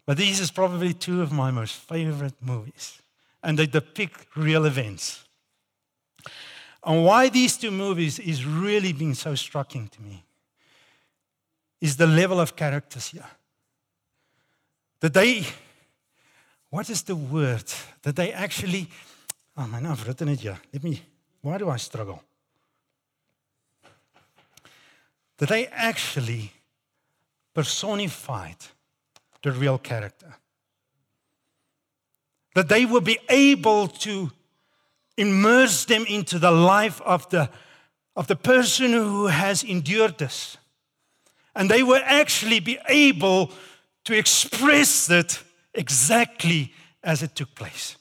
But 0.05 0.17
these 0.17 0.39
is 0.39 0.51
probably 0.51 0.93
two 0.93 1.23
of 1.23 1.31
my 1.31 1.49
most 1.49 1.73
favorite 1.73 2.35
movies. 2.39 3.01
And 3.41 3.57
they 3.57 3.65
depict 3.65 4.27
real 4.35 4.65
events. 4.65 5.25
And 6.83 7.03
why 7.03 7.29
these 7.29 7.57
two 7.57 7.71
movies 7.71 8.19
is 8.19 8.45
really 8.45 8.93
been 8.93 9.15
so 9.15 9.33
striking 9.33 9.87
to 9.87 10.01
me 10.03 10.23
is 11.81 11.97
the 11.97 12.05
level 12.05 12.39
of 12.39 12.55
characters 12.55 13.07
here. 13.07 13.31
That 14.99 15.15
they, 15.15 15.43
what 16.69 16.87
is 16.91 17.01
the 17.01 17.15
word? 17.15 17.65
That 18.03 18.15
they 18.15 18.31
actually, 18.31 18.89
oh 19.57 19.65
man, 19.65 19.87
I've 19.87 20.07
written 20.07 20.29
it 20.29 20.41
here. 20.41 20.59
Let 20.71 20.83
me, 20.83 21.01
why 21.41 21.57
do 21.57 21.69
I 21.69 21.77
struggle? 21.77 22.21
That 25.37 25.49
they 25.49 25.67
actually 25.67 26.51
personified 27.53 28.57
the 29.43 29.51
real 29.51 29.77
character. 29.77 30.35
That 32.55 32.69
they 32.69 32.85
will 32.85 33.01
be 33.01 33.19
able 33.29 33.87
to 33.87 34.31
immerse 35.17 35.85
them 35.85 36.05
into 36.07 36.39
the 36.39 36.51
life 36.51 37.01
of 37.01 37.29
the, 37.29 37.49
of 38.15 38.27
the 38.27 38.35
person 38.35 38.93
who 38.93 39.27
has 39.27 39.63
endured 39.63 40.17
this. 40.17 40.57
And 41.55 41.69
they 41.69 41.83
will 41.83 42.01
actually 42.03 42.59
be 42.59 42.79
able 42.87 43.51
to 44.05 44.17
express 44.17 45.09
it 45.09 45.43
exactly 45.73 46.73
as 47.03 47.23
it 47.23 47.35
took 47.35 47.53
place. 47.55 47.97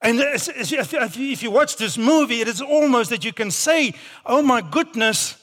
And 0.00 0.18
if 0.20 1.42
you 1.42 1.50
watch 1.50 1.76
this 1.76 1.96
movie, 1.96 2.40
it 2.40 2.48
is 2.48 2.60
almost 2.60 3.10
that 3.10 3.24
you 3.24 3.32
can 3.32 3.50
say, 3.50 3.94
Oh 4.26 4.42
my 4.42 4.60
goodness, 4.60 5.36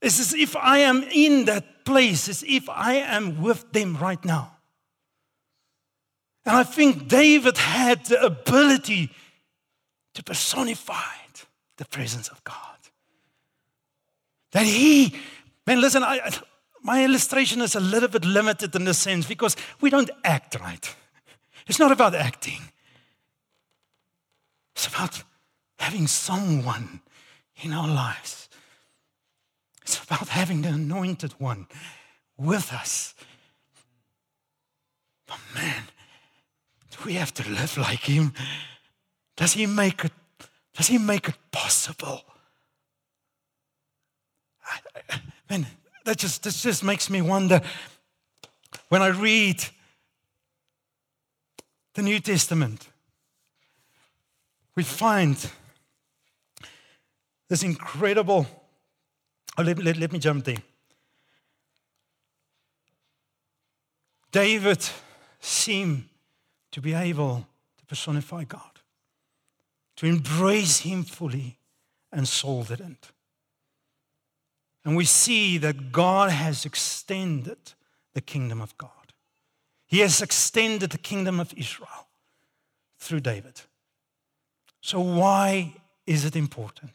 it's 0.00 0.18
as 0.18 0.34
if 0.34 0.56
I 0.56 0.78
am 0.78 1.02
in 1.12 1.44
that 1.44 1.84
place, 1.84 2.28
as 2.28 2.42
if 2.46 2.68
I 2.68 2.94
am 2.94 3.42
with 3.42 3.70
them 3.72 3.96
right 3.96 4.24
now. 4.24 4.56
And 6.46 6.56
I 6.56 6.62
think 6.62 7.08
David 7.08 7.58
had 7.58 8.06
the 8.06 8.24
ability 8.24 9.10
to 10.14 10.22
personify 10.22 11.14
the 11.76 11.84
presence 11.84 12.28
of 12.28 12.42
God. 12.44 12.56
That 14.52 14.64
he, 14.64 15.14
man, 15.66 15.80
listen, 15.80 16.02
I, 16.02 16.30
my 16.82 17.04
illustration 17.04 17.60
is 17.60 17.74
a 17.74 17.80
little 17.80 18.08
bit 18.08 18.24
limited 18.24 18.74
in 18.74 18.84
the 18.84 18.94
sense 18.94 19.26
because 19.26 19.56
we 19.80 19.90
don't 19.90 20.10
act 20.24 20.58
right. 20.60 20.96
It's 21.66 21.78
not 21.78 21.92
about 21.92 22.14
acting, 22.14 22.60
it's 24.74 24.86
about 24.86 25.22
having 25.78 26.06
someone 26.06 27.00
in 27.62 27.72
our 27.72 27.88
lives. 27.88 28.39
It's 29.90 30.04
about 30.04 30.28
having 30.28 30.62
the 30.62 30.68
anointed 30.68 31.32
one 31.40 31.66
with 32.38 32.72
us. 32.72 33.12
But 35.26 35.40
man, 35.52 35.82
do 36.92 36.98
we 37.04 37.14
have 37.14 37.34
to 37.34 37.50
live 37.50 37.76
like 37.76 37.98
him? 37.98 38.32
Does 39.34 39.54
he 39.54 39.66
make 39.66 40.04
it, 40.04 40.12
does 40.76 40.86
he 40.86 40.96
make 40.96 41.28
it 41.28 41.34
possible? 41.50 42.22
I, 44.64 44.78
I, 45.10 45.20
man, 45.50 45.66
that 46.04 46.18
just, 46.18 46.44
that 46.44 46.54
just 46.54 46.84
makes 46.84 47.10
me 47.10 47.20
wonder 47.20 47.60
when 48.90 49.02
I 49.02 49.08
read 49.08 49.60
the 51.94 52.02
New 52.02 52.20
Testament, 52.20 52.86
we 54.76 54.84
find 54.84 55.50
this 57.48 57.64
incredible. 57.64 58.46
Oh, 59.58 59.62
let, 59.62 59.78
let, 59.78 59.96
let 59.96 60.12
me 60.12 60.18
jump 60.18 60.44
there. 60.44 60.62
David 64.32 64.88
seemed 65.40 66.04
to 66.70 66.80
be 66.80 66.94
able 66.94 67.46
to 67.78 67.84
personify 67.86 68.44
God, 68.44 68.80
to 69.96 70.06
embrace 70.06 70.80
Him 70.80 71.02
fully, 71.02 71.58
and 72.12 72.28
Saul 72.28 72.62
didn't. 72.62 73.10
And 74.84 74.96
we 74.96 75.04
see 75.04 75.58
that 75.58 75.92
God 75.92 76.30
has 76.30 76.64
extended 76.64 77.58
the 78.14 78.20
kingdom 78.20 78.60
of 78.60 78.76
God. 78.78 78.90
He 79.86 79.98
has 79.98 80.22
extended 80.22 80.90
the 80.90 80.98
kingdom 80.98 81.40
of 81.40 81.52
Israel 81.56 82.06
through 82.98 83.20
David. 83.20 83.60
So, 84.80 85.00
why 85.00 85.74
is 86.06 86.24
it 86.24 86.36
important? 86.36 86.92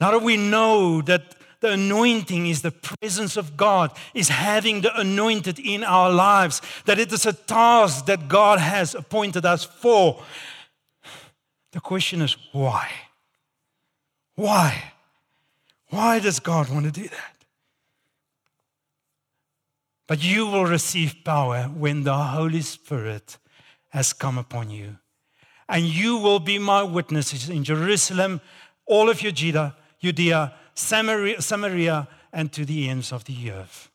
Now 0.00 0.10
that 0.12 0.22
we 0.22 0.36
know 0.36 1.00
that 1.02 1.36
the 1.60 1.72
anointing 1.72 2.46
is 2.46 2.62
the 2.62 2.70
presence 2.70 3.36
of 3.36 3.56
God, 3.56 3.90
is 4.14 4.28
having 4.28 4.82
the 4.82 4.98
anointed 4.98 5.58
in 5.58 5.82
our 5.84 6.10
lives, 6.10 6.60
that 6.84 6.98
it 6.98 7.12
is 7.12 7.24
a 7.24 7.32
task 7.32 8.06
that 8.06 8.28
God 8.28 8.58
has 8.58 8.94
appointed 8.94 9.46
us 9.46 9.64
for. 9.64 10.22
The 11.72 11.80
question 11.80 12.22
is 12.22 12.36
why? 12.52 12.90
Why? 14.34 14.92
Why 15.88 16.20
does 16.20 16.40
God 16.40 16.68
want 16.68 16.84
to 16.84 16.92
do 16.92 17.08
that? 17.08 17.36
But 20.06 20.22
you 20.22 20.46
will 20.46 20.66
receive 20.66 21.24
power 21.24 21.64
when 21.64 22.04
the 22.04 22.14
Holy 22.14 22.60
Spirit 22.60 23.38
has 23.90 24.12
come 24.12 24.38
upon 24.38 24.70
you. 24.70 24.98
And 25.68 25.84
you 25.84 26.18
will 26.18 26.38
be 26.38 26.58
my 26.58 26.82
witnesses 26.82 27.48
in 27.48 27.64
Jerusalem, 27.64 28.40
all 28.86 29.10
of 29.10 29.18
Judea, 29.18 29.74
Judea, 30.00 30.54
Samaria, 30.74 31.40
Samaria, 31.40 32.08
and 32.32 32.52
to 32.52 32.64
the 32.64 32.88
ends 32.88 33.12
of 33.12 33.24
the 33.24 33.50
earth. 33.50 33.90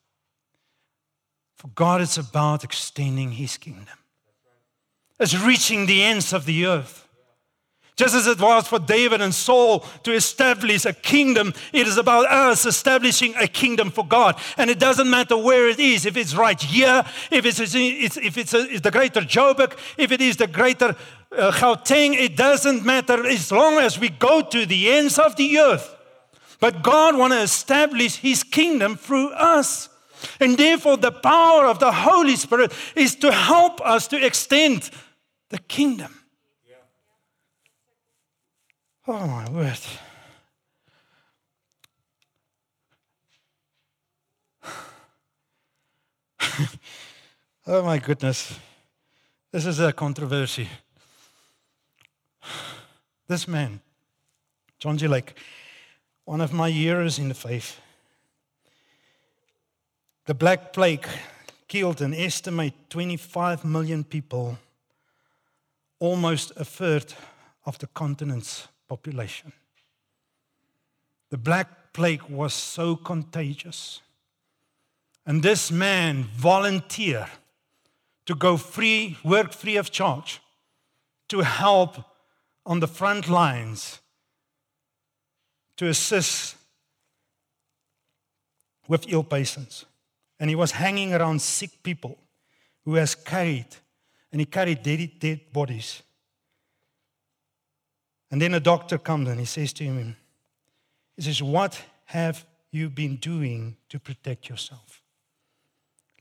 For 1.56 1.68
God 1.76 2.02
is 2.02 2.18
about 2.18 2.64
extending 2.64 3.32
his 3.32 3.58
kingdom. 3.58 3.98
It's 5.20 5.40
reaching 5.40 5.86
the 5.86 6.04
ends 6.04 6.34
of 6.34 6.46
the 6.46 6.66
earth. 6.66 7.08
Just 7.96 8.16
as 8.16 8.26
it 8.26 8.40
was 8.40 8.68
for 8.68 8.80
David 8.80 9.22
and 9.22 9.32
Saul 9.32 9.82
to 10.02 10.12
establish 10.12 10.86
a 10.86 10.94
kingdom, 10.94 11.54
it 11.72 11.88
is 11.88 11.98
about 11.98 12.26
us 12.26 12.66
establishing 12.66 13.36
a 13.40 13.48
kingdom 13.48 13.92
for 13.92 14.04
God. 14.04 14.40
And 14.58 14.72
it 14.72 14.80
doesn't 14.80 15.08
matter 15.08 15.38
where 15.38 15.70
it 15.70 15.80
is, 15.80 16.08
if 16.08 16.18
it's 16.18 16.34
right 16.34 16.60
here, 16.60 17.04
if 17.30 17.46
it's, 17.46 17.60
if 17.60 18.38
it's, 18.38 18.54
a, 18.56 18.60
it's 18.62 18.82
the 18.82 18.90
greater 18.90 19.22
Joburg, 19.22 19.78
if 19.98 20.12
it 20.12 20.20
is 20.20 20.38
the 20.38 20.48
greater 20.48 20.96
uh, 21.38 21.52
Gauteng, 21.52 22.14
it 22.14 22.36
doesn't 22.36 22.86
matter 22.86 23.26
as 23.26 23.52
long 23.52 23.80
as 23.80 23.98
we 23.98 24.10
go 24.10 24.42
to 24.42 24.66
the 24.66 24.92
ends 24.92 25.18
of 25.18 25.36
the 25.36 25.60
earth. 25.60 25.96
But 26.60 26.84
God 26.84 27.18
wants 27.18 27.36
to 27.38 27.42
establish 27.42 28.18
his 28.18 28.44
kingdom 28.44 28.96
through 28.96 29.30
us. 29.30 29.90
And 30.40 30.58
therefore, 30.58 30.98
the 30.98 31.12
power 31.12 31.66
of 31.66 31.80
the 31.80 31.92
Holy 31.92 32.36
Spirit 32.36 32.72
is 32.96 33.16
to 33.16 33.32
help 33.32 33.82
us 33.82 34.08
to 34.10 34.24
extend 34.24 34.92
the 35.50 35.58
kingdom. 35.58 36.16
Oh 39.08 39.26
my 39.26 39.50
word. 39.50 39.80
oh 47.68 47.84
my 47.84 47.98
goodness. 47.98 48.60
This 49.52 49.66
is 49.66 49.80
a 49.80 49.92
controversy. 49.92 50.70
This 53.28 53.48
man, 53.48 53.82
John 54.80 54.98
G. 54.98 55.08
Lake, 55.08 55.36
one 56.26 56.42
of 56.42 56.54
my 56.54 56.70
heroes 56.70 57.20
in 57.20 57.28
the 57.28 57.34
faith, 57.34 57.80
the 60.26 60.34
Black 60.34 60.74
Plague 60.74 61.08
killed 61.68 62.02
an 62.02 62.14
estimate 62.14 62.74
25 62.90 63.66
million 63.66 64.04
people, 64.04 64.58
almost 66.00 66.52
a 66.58 66.66
third 66.66 67.14
of 67.66 67.78
the 67.80 67.88
continent's 67.88 68.68
population. 68.88 69.54
The 71.30 71.38
Black 71.38 71.94
Plague 71.94 72.24
was 72.24 72.54
so 72.54 72.96
contagious. 72.96 74.02
And 75.26 75.44
this 75.44 75.72
man 75.72 76.24
volunteered 76.36 77.30
to 78.26 78.36
go 78.36 78.58
free, 78.58 79.18
work 79.24 79.54
free 79.54 79.78
of 79.78 79.92
charge, 79.92 80.42
to 81.30 81.40
help 81.40 82.11
on 82.66 82.80
the 82.80 82.88
front 82.88 83.28
lines, 83.28 84.00
to 85.78 85.88
assist 85.88 86.56
with 88.88 89.06
ill 89.08 89.24
patients. 89.24 89.86
And 90.40 90.50
he 90.50 90.56
was 90.56 90.72
hanging 90.72 91.14
around 91.14 91.42
sick 91.42 91.82
people 91.82 92.18
who 92.86 92.96
has 92.96 93.16
carried, 93.16 93.68
and 94.32 94.42
he 94.42 94.46
carried 94.46 94.84
dead, 94.84 95.12
dead 95.20 95.54
bodies. 95.54 96.02
And 98.30 98.42
then 98.42 98.54
a 98.54 98.60
doctor 98.60 98.98
comes 98.98 99.28
and 99.28 99.40
he 99.40 99.46
says 99.46 99.74
to 99.74 99.84
him, 99.84 100.16
He 101.16 101.24
says, 101.24 101.44
What 101.44 101.82
have 102.06 102.46
you 102.72 102.90
been 102.90 103.18
doing 103.18 103.76
to 103.90 104.00
protect 104.00 104.50
yourself? 104.50 105.02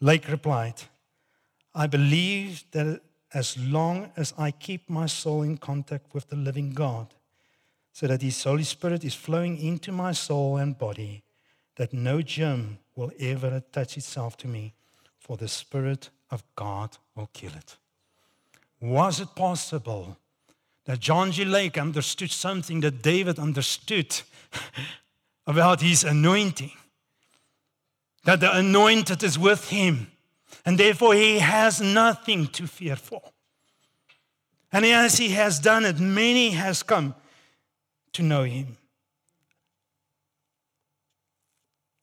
Lake 0.01 0.29
replied, 0.29 0.75
I 1.75 1.87
believe 1.87 2.65
that 2.73 3.01
as 3.33 3.57
long 3.59 4.11
as 4.17 4.35
I 4.37 4.51
keep 4.51 4.89
my 4.89 5.07
soul 5.07 5.43
in 5.43 5.57
contact 5.57 6.15
with 6.15 6.29
the 6.29 6.37
living 6.37 6.71
God, 6.71 7.15
so 7.93 8.07
that 8.07 8.23
His 8.23 8.43
Holy 8.43 8.65
Spirit 8.65 9.05
is 9.05 9.15
flowing 9.15 9.59
into 9.59 9.93
my 9.93 10.13
soul 10.13 10.57
and 10.57 10.79
body, 10.79 11.23
that 11.77 11.93
no 11.93 12.23
germ 12.23 12.79
will 12.97 13.13
ever 13.19 13.49
attach 13.49 13.97
itself 13.97 14.37
to 14.39 14.49
me, 14.49 14.75
for 15.19 15.37
the 15.37 15.49
Spirit 15.49 16.11
of 16.31 16.43
God 16.57 16.97
will 17.15 17.31
kill 17.33 17.53
it. 17.53 17.77
Was 18.81 19.21
it 19.21 19.35
possible 19.35 20.17
that 20.91 21.01
John 21.01 21.31
G. 21.31 21.45
Lake 21.45 21.79
understood 21.79 22.31
something 22.31 22.81
that 22.81 23.03
David 23.03 23.39
understood 23.39 24.23
about 25.47 25.81
his 25.81 26.05
anointing. 26.05 26.73
That 28.25 28.41
the 28.41 28.57
anointed 28.57 29.23
is 29.23 29.39
with 29.39 29.69
him, 29.71 30.11
and 30.65 30.79
therefore 30.79 31.15
he 31.15 31.39
has 31.39 31.81
nothing 31.81 32.47
to 32.49 32.67
fear 32.67 32.97
for. 32.97 33.23
And 34.73 34.85
as 34.85 35.19
he 35.19 35.31
has 35.31 35.59
done 35.59 35.85
it, 35.85 35.99
many 35.99 36.51
has 36.51 36.83
come 36.83 37.15
to 38.13 38.23
know 38.23 38.45
him. 38.45 38.77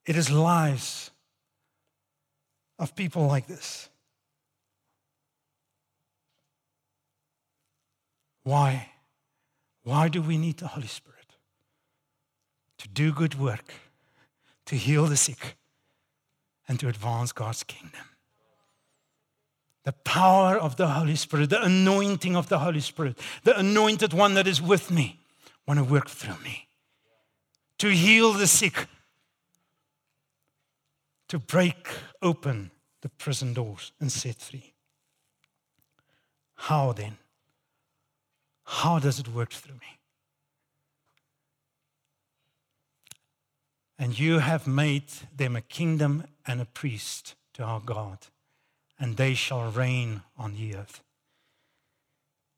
It 0.05 0.15
is 0.15 0.31
lives 0.31 1.11
of 2.79 2.95
people 2.95 3.27
like 3.27 3.47
this 3.47 3.89
Why? 8.47 8.91
Why 9.83 10.07
do 10.07 10.21
we 10.21 10.37
need 10.37 10.57
the 10.57 10.67
Holy 10.67 10.87
Spirit? 10.87 11.35
To 12.77 12.87
do 12.87 13.11
good 13.11 13.35
work, 13.35 13.73
to 14.67 14.77
heal 14.77 15.05
the 15.05 15.17
sick, 15.17 15.57
and 16.65 16.79
to 16.79 16.87
advance 16.87 17.33
God's 17.33 17.63
kingdom. 17.63 18.06
The 19.88 19.93
power 19.93 20.58
of 20.58 20.76
the 20.76 20.89
Holy 20.89 21.15
Spirit, 21.15 21.50
the 21.50 21.63
anointing 21.63 22.36
of 22.36 22.50
the 22.50 22.60
Holy 22.60 22.82
Spirit, 22.82 23.17
the 23.45 23.58
anointed 23.58 24.12
one 24.12 24.34
that 24.34 24.45
is 24.45 24.62
with 24.62 24.91
me, 24.91 25.21
want 25.65 25.78
to 25.78 25.84
work 25.86 26.10
through 26.10 26.36
me. 26.43 26.67
To 27.78 27.88
heal 27.88 28.34
the 28.34 28.47
sick, 28.47 28.88
to 31.30 31.39
break 31.39 31.88
open 32.21 32.71
the 33.00 33.08
prison 33.08 33.54
doors 33.54 33.93
and 34.02 34.12
set 34.12 34.41
free. 34.41 34.73
How 36.56 36.91
then? 36.91 37.15
How 38.65 39.00
does 39.00 39.19
it 39.19 39.30
work 39.30 39.54
through 39.54 39.76
me? 39.76 40.00
And 43.97 44.19
you 44.19 44.39
have 44.39 44.67
made 44.67 45.13
them 45.34 45.56
a 45.56 45.62
kingdom 45.62 46.26
and 46.45 46.60
a 46.60 46.65
priest 46.65 47.36
to 47.54 47.63
our 47.63 47.80
God, 47.80 48.17
and 48.99 49.17
they 49.17 49.33
shall 49.33 49.71
reign 49.71 50.21
on 50.38 50.55
the 50.55 50.75
earth. 50.75 51.01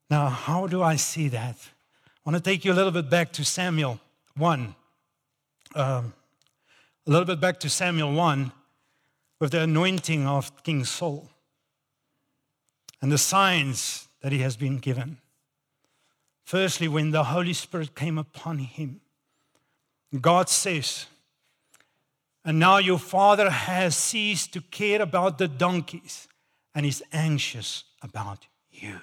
Now, 0.09 0.29
how 0.29 0.67
do 0.67 0.81
I 0.81 0.95
see 0.95 1.27
that? 1.29 1.55
I 2.25 2.29
want 2.31 2.43
to 2.43 2.49
take 2.49 2.65
you 2.65 2.71
a 2.71 2.73
little 2.73 2.91
bit 2.91 3.09
back 3.09 3.31
to 3.33 3.45
Samuel 3.45 3.99
1. 4.35 4.75
Um, 5.75 6.13
a 7.05 7.11
little 7.11 7.25
bit 7.25 7.39
back 7.39 7.59
to 7.61 7.69
Samuel 7.69 8.13
1 8.13 8.51
with 9.39 9.51
the 9.51 9.61
anointing 9.61 10.27
of 10.27 10.63
King 10.63 10.83
Saul 10.83 11.29
and 13.01 13.11
the 13.11 13.17
signs 13.17 14.07
that 14.21 14.31
he 14.31 14.39
has 14.39 14.57
been 14.57 14.77
given. 14.77 15.17
Firstly, 16.43 16.87
when 16.87 17.11
the 17.11 17.25
Holy 17.25 17.53
Spirit 17.53 17.95
came 17.95 18.17
upon 18.17 18.59
him, 18.59 19.01
God 20.19 20.49
says, 20.49 21.05
And 22.43 22.57
now 22.57 22.77
your 22.77 22.97
father 22.97 23.49
has 23.49 23.95
ceased 23.95 24.53
to 24.53 24.61
care 24.61 25.01
about 25.01 25.37
the 25.37 25.47
donkeys 25.47 26.28
and 26.75 26.85
He's 26.85 27.01
anxious 27.11 27.83
about 28.01 28.47
you. 28.71 28.99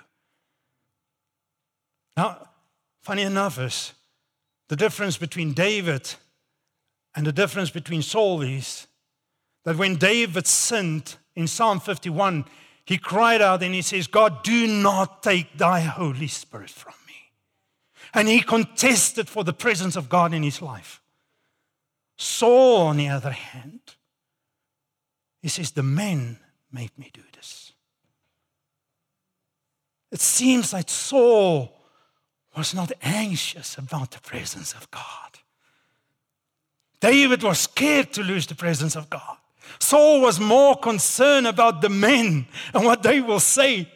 Now, 2.16 2.48
funny 3.02 3.22
enough 3.22 3.58
is 3.58 3.92
the 4.68 4.76
difference 4.76 5.16
between 5.16 5.52
David 5.52 6.14
and 7.14 7.26
the 7.26 7.32
difference 7.32 7.70
between 7.70 8.02
Saul 8.02 8.42
is 8.42 8.86
that 9.64 9.76
when 9.76 9.96
David 9.96 10.46
sinned 10.46 11.16
in 11.34 11.46
Psalm 11.46 11.80
51, 11.80 12.44
he 12.84 12.98
cried 12.98 13.42
out 13.42 13.62
and 13.62 13.74
he 13.74 13.82
says, 13.82 14.06
God, 14.06 14.44
do 14.44 14.66
not 14.66 15.22
take 15.22 15.58
thy 15.58 15.80
Holy 15.80 16.28
Spirit 16.28 16.70
from 16.70 16.94
me. 17.06 17.14
And 18.14 18.28
he 18.28 18.40
contested 18.40 19.28
for 19.28 19.44
the 19.44 19.52
presence 19.52 19.96
of 19.96 20.08
God 20.08 20.32
in 20.32 20.42
his 20.42 20.62
life. 20.62 21.00
Saul, 22.16 22.86
on 22.86 22.96
the 22.96 23.08
other 23.08 23.32
hand, 23.32 23.80
he 25.42 25.48
says, 25.48 25.72
The 25.72 25.82
men 25.82 26.38
made 26.70 26.96
me 26.96 27.10
do 27.12 27.22
this. 27.34 27.35
It 30.12 30.20
seems 30.20 30.72
like 30.72 30.88
Saul 30.88 31.72
was 32.56 32.74
not 32.74 32.92
anxious 33.02 33.76
about 33.76 34.12
the 34.12 34.20
presence 34.20 34.72
of 34.72 34.90
God. 34.90 35.02
David 37.00 37.42
was 37.42 37.60
scared 37.60 38.12
to 38.14 38.22
lose 38.22 38.46
the 38.46 38.54
presence 38.54 38.96
of 38.96 39.10
God. 39.10 39.36
Saul 39.78 40.20
was 40.20 40.40
more 40.40 40.76
concerned 40.76 41.46
about 41.46 41.82
the 41.82 41.88
men 41.88 42.46
and 42.72 42.84
what 42.84 43.02
they 43.02 43.20
will 43.20 43.40
say. 43.40 43.90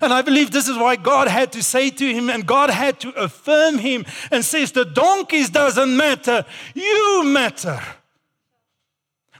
And 0.00 0.12
I 0.12 0.22
believe 0.22 0.50
this 0.50 0.68
is 0.68 0.76
why 0.76 0.96
God 0.96 1.28
had 1.28 1.52
to 1.52 1.62
say 1.62 1.90
to 1.90 2.12
him 2.12 2.30
and 2.30 2.46
God 2.46 2.70
had 2.70 2.98
to 3.00 3.10
affirm 3.10 3.78
him 3.78 4.06
and 4.30 4.44
says 4.44 4.72
the 4.72 4.84
donkeys 4.84 5.50
doesn't 5.50 5.96
matter, 5.96 6.44
you 6.74 7.22
matter. 7.24 7.80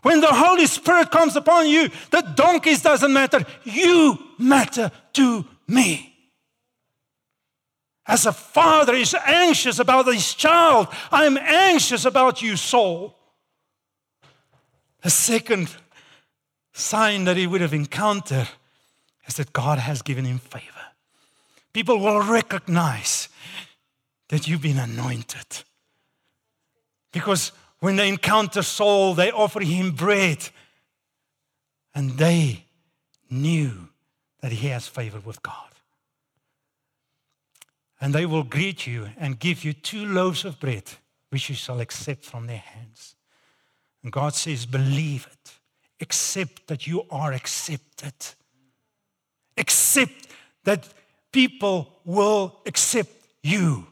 When 0.02 0.20
the 0.20 0.32
Holy 0.32 0.66
Spirit 0.66 1.10
comes 1.10 1.34
upon 1.34 1.66
you, 1.68 1.88
the 2.10 2.20
donkeys 2.36 2.82
doesn't 2.82 3.12
matter, 3.12 3.44
you 3.64 4.18
matter 4.38 4.92
to 5.14 5.46
me. 5.66 6.14
As 8.06 8.26
a 8.26 8.32
father 8.32 8.94
is 8.94 9.14
anxious 9.26 9.78
about 9.78 10.06
his 10.06 10.34
child, 10.34 10.88
I 11.10 11.24
am 11.24 11.38
anxious 11.38 12.04
about 12.04 12.42
you, 12.42 12.56
Saul. 12.56 13.16
A 15.02 15.10
second 15.10 15.74
sign 16.72 17.24
that 17.24 17.36
he 17.36 17.46
would 17.46 17.60
have 17.60 17.72
encountered 17.72 18.48
is 19.26 19.36
that 19.36 19.52
God 19.52 19.78
has 19.78 20.02
given 20.02 20.24
him 20.24 20.38
favor. 20.38 20.64
People 21.72 21.98
will 21.98 22.20
recognize 22.20 23.28
that 24.28 24.46
you've 24.46 24.62
been 24.62 24.78
anointed. 24.78 25.64
Because 27.12 27.52
when 27.80 27.96
they 27.96 28.08
encounter 28.08 28.62
Saul, 28.62 29.14
they 29.14 29.30
offer 29.30 29.60
him 29.60 29.92
bread. 29.92 30.48
And 31.94 32.18
they 32.18 32.64
knew 33.30 33.88
that 34.44 34.52
he 34.52 34.68
has 34.68 34.86
favor 34.86 35.20
with 35.20 35.42
God 35.42 35.70
and 37.98 38.14
they 38.14 38.26
will 38.26 38.42
greet 38.42 38.86
you 38.86 39.08
and 39.16 39.38
give 39.38 39.64
you 39.64 39.72
two 39.72 40.04
loaves 40.04 40.44
of 40.44 40.60
bread, 40.60 40.82
which 41.30 41.48
you 41.48 41.54
shall 41.54 41.80
accept 41.80 42.26
from 42.26 42.46
their 42.46 42.58
hands. 42.58 43.16
And 44.02 44.12
God 44.12 44.34
says, 44.34 44.66
Believe 44.66 45.26
it. 45.32 45.52
Accept 45.98 46.66
that 46.66 46.86
you 46.86 47.04
are 47.10 47.32
accepted. 47.32 48.12
Accept 49.56 50.26
that 50.64 50.92
people 51.32 52.00
will 52.04 52.60
accept 52.66 53.12
you. 53.42 53.86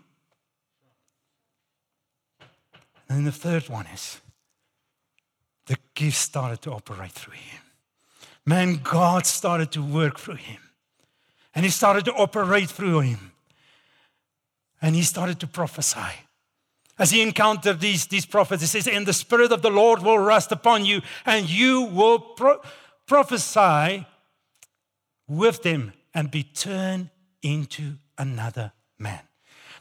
And 3.09 3.27
the 3.27 3.33
third 3.33 3.71
one 3.71 3.87
is 3.87 4.21
the 5.65 5.79
gift 5.95 6.19
started 6.19 6.61
to 6.61 6.73
operate 6.73 7.13
through 7.13 7.33
him. 7.33 7.62
Man, 8.45 8.81
God 8.83 9.27
started 9.27 9.71
to 9.73 9.83
work 9.83 10.19
through 10.19 10.37
him. 10.37 10.61
And 11.55 11.65
he 11.65 11.71
started 11.71 12.05
to 12.07 12.15
operate 12.15 12.71
through 12.71 13.01
him. 13.01 13.33
And 14.81 14.97
he 14.97 15.03
started 15.03 15.39
to 15.41 15.47
prophesy. 15.47 16.27
As 16.99 17.11
he 17.11 17.23
encountered 17.23 17.81
these, 17.81 18.07
these 18.07 18.27
prophets, 18.27 18.63
he 18.63 18.69
says, 18.69 18.87
And 18.87 19.07
the 19.07 19.13
Spirit 19.13 19.53
of 19.53 19.63
the 19.63 19.71
Lord 19.71 20.03
will 20.03 20.19
rest 20.19 20.53
upon 20.53 20.85
you, 20.85 21.03
and 21.25 21.49
you 21.49 21.83
will 21.83 22.19
pro- 22.19 22.61
prophesy 23.07 24.07
with 25.29 25.63
them 25.63 25.93
and 26.15 26.31
be 26.31 26.43
turned 26.43 27.11
into 27.43 27.95
another 28.19 28.73
man. 28.99 29.21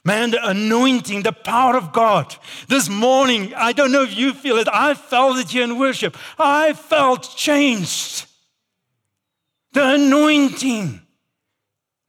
Man, 0.04 0.32
the 0.32 0.48
anointing, 0.48 1.22
the 1.24 1.32
power 1.32 1.78
of 1.78 1.94
God. 1.94 2.36
This 2.68 2.90
morning, 2.90 3.54
I 3.56 3.72
don't 3.72 3.92
know 3.92 4.02
if 4.04 4.18
you 4.18 4.34
feel 4.34 4.58
it. 4.58 4.68
I 4.72 4.96
felt 4.96 5.38
it 5.38 5.50
here 5.50 5.64
in 5.64 5.78
worship. 5.78 6.18
I 6.40 6.74
felt 6.74 7.36
changed. 7.36 8.26
The 9.74 9.94
anointing 9.94 11.02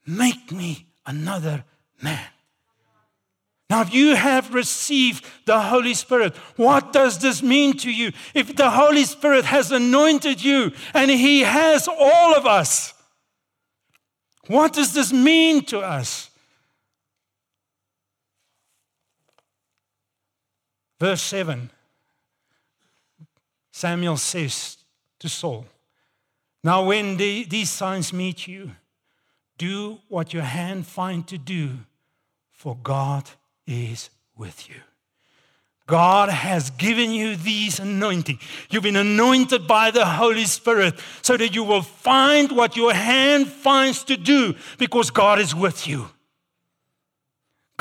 make 0.07 0.51
me 0.51 0.87
another 1.07 1.65
man. 2.01 2.27
Now, 3.71 3.81
if 3.81 3.95
you 3.95 4.15
have 4.17 4.53
received 4.53 5.25
the 5.47 5.59
Holy 5.59 5.95
Spirit, 5.95 6.37
what 6.57 6.93
does 6.93 7.19
this 7.19 7.43
mean 7.43 7.75
to 7.79 7.91
you? 7.91 8.13
If 8.35 8.55
the 8.55 8.69
Holy 8.69 9.05
Spirit 9.05 9.47
has 9.47 9.73
anointed 9.73 10.45
you 10.45 10.73
and 10.93 11.11
He 11.11 11.41
has 11.41 11.89
all 11.89 12.35
of 12.35 12.45
us, 12.45 12.93
what 14.49 14.75
does 14.75 14.93
this 14.93 15.13
mean 15.13 15.65
to 15.67 15.79
us? 15.79 16.29
Verse 21.01 21.23
7 21.23 21.71
Samuel 23.73 24.19
says 24.19 24.77
to 25.19 25.29
Saul, 25.29 25.67
Now, 26.65 26.85
when 26.85 27.17
the, 27.17 27.45
these 27.45 27.71
signs 27.71 28.13
meet 28.13 28.47
you, 28.47 28.73
do 29.59 29.99
what 30.09 30.33
your 30.33 30.45
hand 30.45 30.87
finds 30.87 31.27
to 31.27 31.39
do, 31.39 31.71
for 32.51 32.77
God 32.83 33.29
is 33.67 34.11
with 34.37 34.69
you. 34.69 34.77
God 35.87 36.29
has 36.29 36.71
given 36.71 37.11
you 37.11 37.37
these 37.37 37.81
anointing. 37.81 38.39
You've 38.71 38.85
been 38.85 38.97
anointed 38.97 39.67
by 39.67 39.91
the 39.91 40.07
Holy 40.07 40.45
Spirit 40.45 40.95
so 41.23 41.37
that 41.37 41.55
you 41.55 41.65
will 41.65 41.83
find 41.83 42.53
what 42.53 42.77
your 42.77 42.95
hand 42.95 43.49
finds 43.49 44.05
to 44.05 44.17
do 44.17 44.55
because 44.79 45.11
God 45.11 45.41
is 45.41 45.55
with 45.55 45.87
you. 45.87 46.09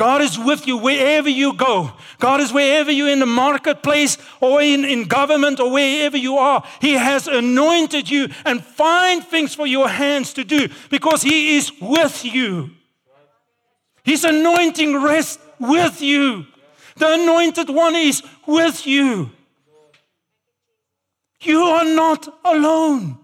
God 0.02 0.24
is 0.24 0.40
with 0.40 0.66
you 0.66 0.78
wherever 0.78 1.30
you 1.30 1.54
go. 1.54 1.92
God 2.18 2.42
is 2.42 2.52
wherever 2.52 2.92
you're 2.92 3.12
in 3.12 3.20
the 3.20 3.28
marketplace 3.28 4.18
or 4.40 4.60
in, 4.60 4.84
in 4.84 5.04
government 5.04 5.60
or 5.60 5.72
wherever 5.72 6.18
you 6.18 6.40
are. 6.40 6.64
He 6.80 6.94
has 6.94 7.28
anointed 7.28 8.10
you 8.10 8.30
and 8.44 8.66
find 8.66 9.24
things 9.24 9.54
for 9.54 9.68
your 9.68 9.88
hands 9.88 10.34
to 10.34 10.44
do 10.44 10.70
because 10.90 11.22
He 11.22 11.56
is 11.56 11.72
with 11.80 12.26
you. 12.26 12.72
His 14.04 14.24
anointing 14.24 15.04
rests 15.04 15.38
with 15.60 16.02
you. 16.02 16.48
The 16.96 17.14
anointed 17.22 17.70
one 17.70 17.94
is 17.94 18.24
with 18.48 18.88
you. 18.88 19.30
You 21.42 21.62
are 21.62 21.86
not 21.86 22.28
alone. 22.44 23.20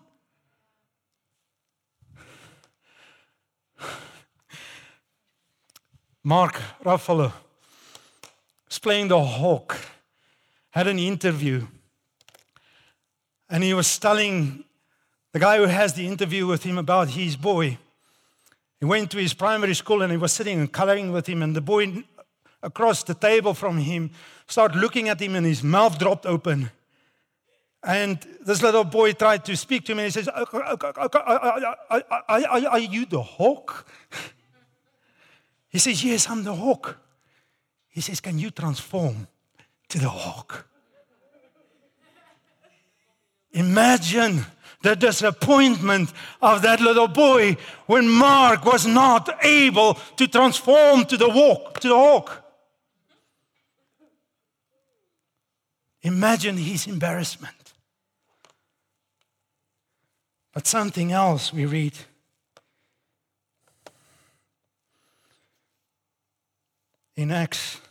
Mark 6.27 6.59
Ruffalo 6.83 7.31
was 8.67 8.79
playing 8.79 9.07
the 9.07 9.23
Hulk, 9.23 9.77
had 10.71 10.85
an 10.85 10.99
interview, 10.99 11.65
and 13.49 13.63
he 13.63 13.73
was 13.73 13.97
telling 13.97 14.65
the 15.31 15.39
guy 15.39 15.55
who 15.55 15.67
has 15.67 15.93
the 15.93 16.05
interview 16.05 16.45
with 16.45 16.63
him 16.63 16.77
about 16.77 17.07
his 17.11 17.37
boy. 17.37 17.77
He 18.81 18.85
went 18.85 19.09
to 19.11 19.17
his 19.17 19.33
primary 19.33 19.73
school 19.73 20.01
and 20.01 20.11
he 20.11 20.17
was 20.17 20.33
sitting 20.33 20.59
and 20.59 20.69
coloring 20.69 21.13
with 21.13 21.27
him, 21.27 21.41
and 21.41 21.55
the 21.55 21.61
boy 21.61 22.03
across 22.61 23.03
the 23.03 23.13
table 23.13 23.53
from 23.53 23.77
him, 23.77 24.11
started 24.47 24.77
looking 24.77 25.07
at 25.07 25.21
him, 25.21 25.33
and 25.33 25.45
his 25.45 25.63
mouth 25.63 25.97
dropped 25.97 26.25
open. 26.25 26.71
And 27.81 28.19
this 28.41 28.61
little 28.61 28.83
boy 28.83 29.13
tried 29.13 29.45
to 29.45 29.55
speak 29.55 29.85
to 29.85 29.93
him, 29.93 29.99
and 29.99 30.07
he 30.07 30.11
says, 30.11 30.27
Are 30.27 30.43
you 32.79 33.05
the 33.05 33.23
Hulk? 33.23 33.87
He 35.69 35.79
says, 35.79 36.03
Yes, 36.03 36.29
I'm 36.29 36.43
the 36.43 36.55
Hulk. 36.55 36.97
He 37.89 38.01
says, 38.01 38.19
Can 38.19 38.39
you 38.39 38.51
transform 38.51 39.27
to 39.89 39.99
the 39.99 40.09
Hulk? 40.09 40.67
Imagine 43.51 44.45
the 44.81 44.95
disappointment 44.95 46.13
of 46.41 46.61
that 46.61 46.79
little 46.79 47.07
boy 47.07 47.57
when 47.87 48.07
Mark 48.07 48.65
was 48.65 48.85
not 48.85 49.43
able 49.43 49.95
to 50.15 50.27
transform 50.27 51.05
to 51.05 51.17
the 51.17 51.29
walk, 51.29 51.79
to 51.79 51.87
the 51.87 51.95
Hulk. 51.95 52.43
Imagine 56.03 56.57
his 56.57 56.87
embarrassment. 56.87 57.73
But 60.53 60.67
something 60.67 61.11
else 61.11 61.51
we 61.51 61.65
read. 61.65 61.93
In 67.17 67.31
Acts, 67.31 67.81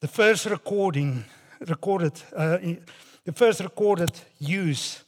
the 0.00 0.08
first 0.08 0.44
recording 0.44 1.24
recorded, 1.60 2.12
uh, 2.36 2.58
the 3.24 3.32
first 3.32 3.60
recorded 3.60 4.10
use 4.38 5.02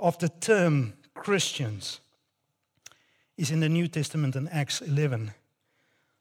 of 0.00 0.18
the 0.18 0.30
term 0.30 0.94
Christians 1.14 2.00
is 3.36 3.50
in 3.50 3.60
the 3.60 3.68
New 3.68 3.88
Testament 3.88 4.36
in 4.36 4.48
Acts 4.48 4.80
11, 4.80 5.32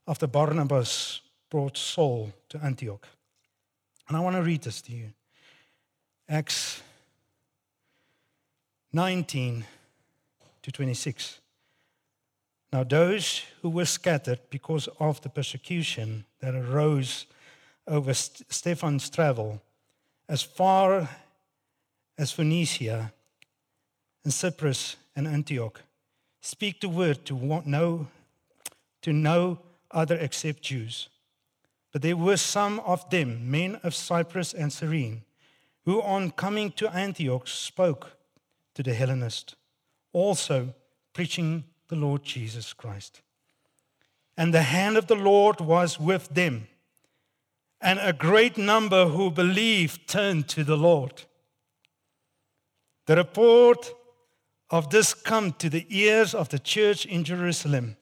after 0.06 0.28
Barnabas 0.28 1.22
brought 1.50 1.78
Saul 1.78 2.34
to 2.50 2.58
Antioch. 2.62 3.08
And 4.10 4.18
I 4.18 4.20
want 4.20 4.36
to 4.36 4.44
read 4.44 4.62
this 4.62 4.82
to 4.82 4.92
you. 4.92 5.14
Acts 6.28 6.82
19 8.92 9.64
to 10.64 10.72
26. 10.72 11.40
Now, 12.72 12.84
those 12.84 13.42
who 13.62 13.70
were 13.70 13.86
scattered 13.86 14.40
because 14.50 14.88
of 15.00 15.22
the 15.22 15.30
persecution 15.30 16.26
that 16.40 16.54
arose 16.54 17.26
over 17.88 18.14
Stephen's 18.14 19.10
travel 19.10 19.62
as 20.28 20.44
far 20.44 21.10
as 22.18 22.32
Phoenicia 22.32 23.12
and 24.24 24.34
Cyprus 24.34 24.98
and 25.16 25.28
Antioch 25.28 25.82
speak 26.42 26.82
the 26.82 26.90
word 26.90 27.26
to 27.26 27.62
no, 27.66 28.08
to 29.02 29.14
no 29.14 29.60
other 29.90 30.16
except 30.16 30.62
Jews. 30.62 31.10
But 31.92 32.04
there 32.04 32.18
were 32.18 32.38
some 32.38 32.80
of 32.82 33.10
them, 33.10 33.50
men 33.50 33.80
of 33.84 33.96
Cyprus 33.96 34.54
and 34.54 34.72
Cyrene, 34.72 35.24
who 35.86 36.02
on 36.04 36.32
coming 36.32 36.72
to 36.74 36.94
Antioch 36.96 37.48
spoke 37.48 38.12
to 38.76 38.84
the 38.84 38.94
Hellenists, 38.94 39.56
also 40.14 40.76
preaching 41.14 41.64
the 41.90 41.96
Lord 41.96 42.24
Jesus 42.24 42.72
Christ. 42.74 43.22
And 44.38 44.54
the 44.54 44.62
hand 44.62 44.96
of 44.96 45.08
the 45.08 45.16
Lord 45.16 45.60
was 45.60 46.00
with 46.00 46.30
them, 46.30 46.68
and 47.82 48.00
a 48.02 48.14
great 48.14 48.58
number 48.58 49.08
who 49.08 49.32
believed 49.32 50.08
turned 50.08 50.48
to 50.50 50.64
the 50.64 50.78
Lord. 50.78 51.24
The 53.06 53.18
report 53.18 53.94
of 54.70 54.90
this 54.92 55.14
come 55.14 55.52
to 55.54 55.70
the 55.70 55.86
ears 55.90 56.34
of 56.34 56.50
the 56.50 56.60
church 56.60 57.06
in 57.06 57.24
Jerusalem, 57.24 57.98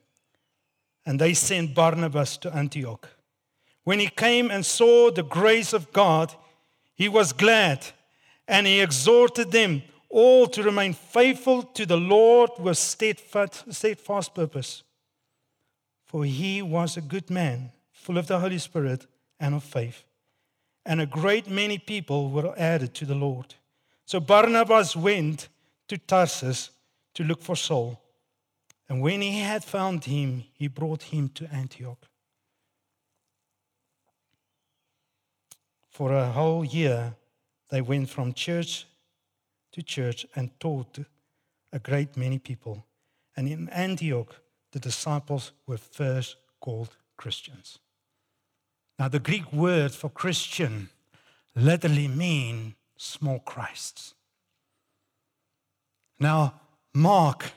and 1.06 1.20
they 1.20 1.34
sent 1.34 1.74
Barnabas 1.74 2.38
to 2.38 2.54
Antioch. 2.54 3.10
When 3.84 4.00
he 4.00 4.10
came 4.10 4.52
and 4.52 4.66
saw 4.66 5.10
the 5.10 5.24
grace 5.24 5.72
of 5.72 5.94
God, 5.94 6.36
he 6.94 7.08
was 7.08 7.32
glad, 7.32 7.88
and 8.48 8.68
he 8.68 8.82
exhorted 8.82 9.52
them 9.52 9.84
all 10.10 10.48
to 10.48 10.64
remain 10.64 10.94
faithful 10.94 11.64
to 11.64 11.86
the 11.86 11.98
Lord 11.98 12.52
with 12.60 12.78
steadfast, 12.78 13.72
steadfast 13.74 14.34
purpose. 14.34 14.84
For 16.06 16.24
he 16.24 16.62
was 16.62 16.96
a 16.96 17.02
good 17.02 17.30
man, 17.30 17.72
full 17.92 18.18
of 18.18 18.28
the 18.28 18.40
Holy 18.40 18.58
Spirit 18.58 19.06
and 19.40 19.54
of 19.54 19.64
faith. 19.64 20.04
And 20.86 21.02
a 21.02 21.06
great 21.06 21.50
many 21.50 21.78
people 21.78 22.30
were 22.30 22.58
added 22.58 22.94
to 22.96 23.06
the 23.06 23.16
Lord. 23.16 23.56
So 24.06 24.22
Barnabas 24.22 24.96
went 24.96 25.50
to 25.90 25.98
Tarsus 25.98 26.70
to 27.14 27.24
look 27.24 27.42
for 27.42 27.58
Saul. 27.58 28.00
And 28.88 29.02
when 29.02 29.22
he 29.22 29.40
had 29.40 29.66
found 29.66 30.06
him, 30.06 30.46
he 30.54 30.70
brought 30.70 31.04
him 31.04 31.28
to 31.36 31.54
Antioch. 31.54 32.08
For 35.90 36.14
a 36.14 36.28
whole 36.28 36.64
year, 36.64 37.16
they 37.70 37.82
went 37.82 38.10
from 38.10 38.34
church 38.34 38.86
to 39.78 39.84
church 39.84 40.26
and 40.36 40.50
taught 40.60 40.98
a 41.72 41.78
great 41.78 42.18
many 42.18 42.40
people. 42.40 42.84
And 43.36 43.48
in 43.48 43.70
Antioch, 43.70 44.36
the 44.72 44.80
disciples 44.80 45.52
were 45.68 45.78
first 45.78 46.36
called 46.60 46.98
Christians. 47.16 47.78
Now, 48.98 49.08
the 49.08 49.20
Greek 49.20 49.54
word 49.54 49.92
for 49.92 50.10
Christian 50.10 50.90
literally 51.56 52.08
means 52.08 52.74
small 52.98 53.40
Christs. 53.40 54.16
Now, 56.20 56.60
Mark 56.96 57.52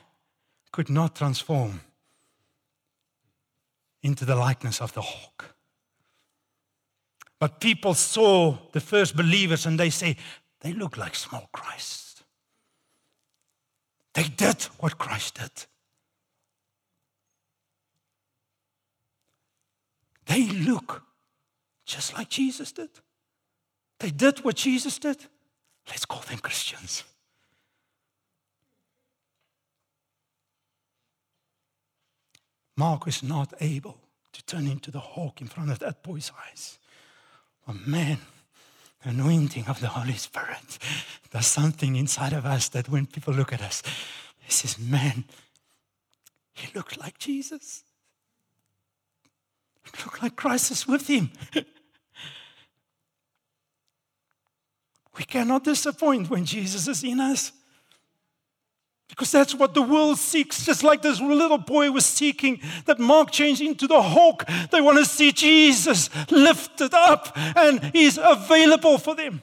could 0.71 0.89
not 0.89 1.15
transform 1.15 1.81
into 4.03 4.25
the 4.25 4.35
likeness 4.35 4.79
of 4.79 4.93
the 4.93 5.01
Hulk. 5.01 5.55
But 7.39 7.59
people 7.59 7.95
saw 7.95 8.57
the 8.71 8.79
first 8.79 9.15
believers 9.15 9.65
and 9.65 9.79
they 9.79 9.89
say, 9.89 10.15
they 10.59 10.73
look 10.73 10.95
like 10.97 11.15
small 11.15 11.49
Christs. 11.51 12.10
They 14.13 14.23
did 14.23 14.63
what 14.79 14.97
Christ 14.97 15.35
did. 15.39 15.65
They 20.25 20.45
look 20.47 21.03
just 21.85 22.13
like 22.13 22.29
Jesus 22.29 22.71
did. 22.71 22.89
They 23.99 24.11
did 24.11 24.43
what 24.43 24.55
Jesus 24.55 24.97
did. 24.97 25.17
Let's 25.87 26.05
call 26.05 26.21
them 26.21 26.39
Christians. 26.39 27.03
Mark 32.77 33.07
is 33.07 33.21
not 33.21 33.53
able 33.59 33.97
to 34.33 34.45
turn 34.45 34.67
into 34.67 34.91
the 34.91 34.99
Hulk 34.99 35.41
in 35.41 35.47
front 35.47 35.71
of 35.71 35.79
that 35.79 36.01
boy's 36.01 36.31
eyes. 36.47 36.79
But 37.67 37.85
man, 37.85 38.17
anointing 39.03 39.65
of 39.67 39.79
the 39.79 39.87
Holy 39.87 40.13
Spirit 40.13 40.77
does 41.31 41.47
something 41.47 41.95
inside 41.95 42.33
of 42.33 42.45
us 42.45 42.69
that 42.69 42.89
when 42.89 43.05
people 43.05 43.33
look 43.33 43.53
at 43.53 43.61
us, 43.61 43.81
he 44.39 44.51
says, 44.51 44.77
man, 44.77 45.23
he 46.53 46.67
looks 46.75 46.97
like 46.97 47.17
Jesus. 47.17 47.83
He 49.83 50.03
looks 50.03 50.21
like 50.21 50.35
Christ 50.35 50.71
is 50.71 50.87
with 50.87 51.07
him. 51.07 51.31
we 55.17 55.23
cannot 55.23 55.63
disappoint 55.63 56.29
when 56.29 56.45
Jesus 56.45 56.87
is 56.87 57.03
in 57.03 57.19
us. 57.19 57.51
Because 59.11 59.31
that's 59.31 59.53
what 59.53 59.73
the 59.73 59.81
world 59.81 60.17
seeks, 60.17 60.65
just 60.65 60.83
like 60.83 61.01
this 61.01 61.19
little 61.19 61.57
boy 61.57 61.91
was 61.91 62.05
seeking 62.05 62.61
that 62.85 62.97
Mark 62.97 63.29
changed 63.29 63.61
into 63.61 63.85
the 63.85 64.01
Hulk. 64.01 64.45
They 64.71 64.79
want 64.79 64.97
to 64.99 65.05
see 65.05 65.33
Jesus 65.33 66.09
lifted 66.31 66.93
up 66.93 67.31
and 67.35 67.83
he's 67.93 68.17
available 68.17 68.97
for 68.97 69.13
them. 69.13 69.41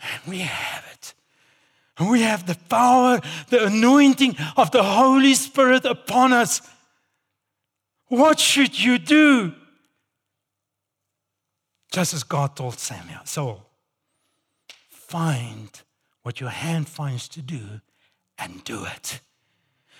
And 0.00 0.20
we 0.28 0.38
have 0.40 0.84
it. 0.92 1.14
And 1.98 2.10
we 2.10 2.20
have 2.20 2.46
the 2.46 2.56
power, 2.68 3.20
the 3.48 3.66
anointing 3.66 4.36
of 4.56 4.70
the 4.70 4.82
Holy 4.82 5.34
Spirit 5.34 5.86
upon 5.86 6.34
us. 6.34 6.60
What 8.08 8.38
should 8.38 8.78
you 8.78 8.98
do? 8.98 9.54
Just 11.90 12.12
as 12.12 12.22
God 12.22 12.54
told 12.54 12.78
Samuel. 12.78 13.20
So, 13.24 13.62
find 14.88 15.70
what 16.22 16.40
your 16.40 16.50
hand 16.50 16.88
finds 16.88 17.28
to 17.28 17.42
do 17.42 17.80
and 18.38 18.62
do 18.64 18.84
it. 18.84 19.20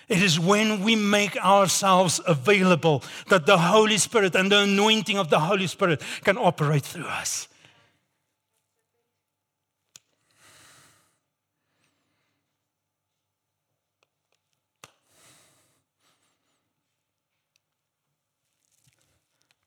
It 0.09 0.21
is 0.21 0.39
when 0.39 0.83
we 0.83 0.95
make 0.95 1.37
ourselves 1.37 2.19
available 2.27 3.03
that 3.29 3.45
the 3.45 3.57
Holy 3.57 3.97
Spirit 3.97 4.35
and 4.35 4.51
the 4.51 4.59
anointing 4.59 5.17
of 5.17 5.29
the 5.29 5.39
Holy 5.39 5.67
Spirit 5.67 6.01
can 6.23 6.37
operate 6.37 6.83
through 6.83 7.05
us. 7.05 7.47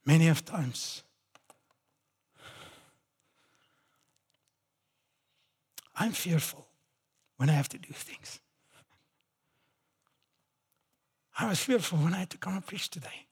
Many 0.04 0.28
of 0.28 0.44
times, 0.44 1.02
I'm 5.96 6.12
fearful 6.12 6.66
when 7.36 7.48
I 7.48 7.54
have 7.54 7.68
to 7.70 7.78
do 7.78 7.92
things. 7.92 8.40
I 11.38 11.48
was 11.48 11.60
fearful 11.60 11.98
when 11.98 12.14
I 12.14 12.20
had 12.20 12.30
to 12.30 12.38
come 12.38 12.54
and 12.54 12.66
preach 12.66 12.88
today. 12.88 13.26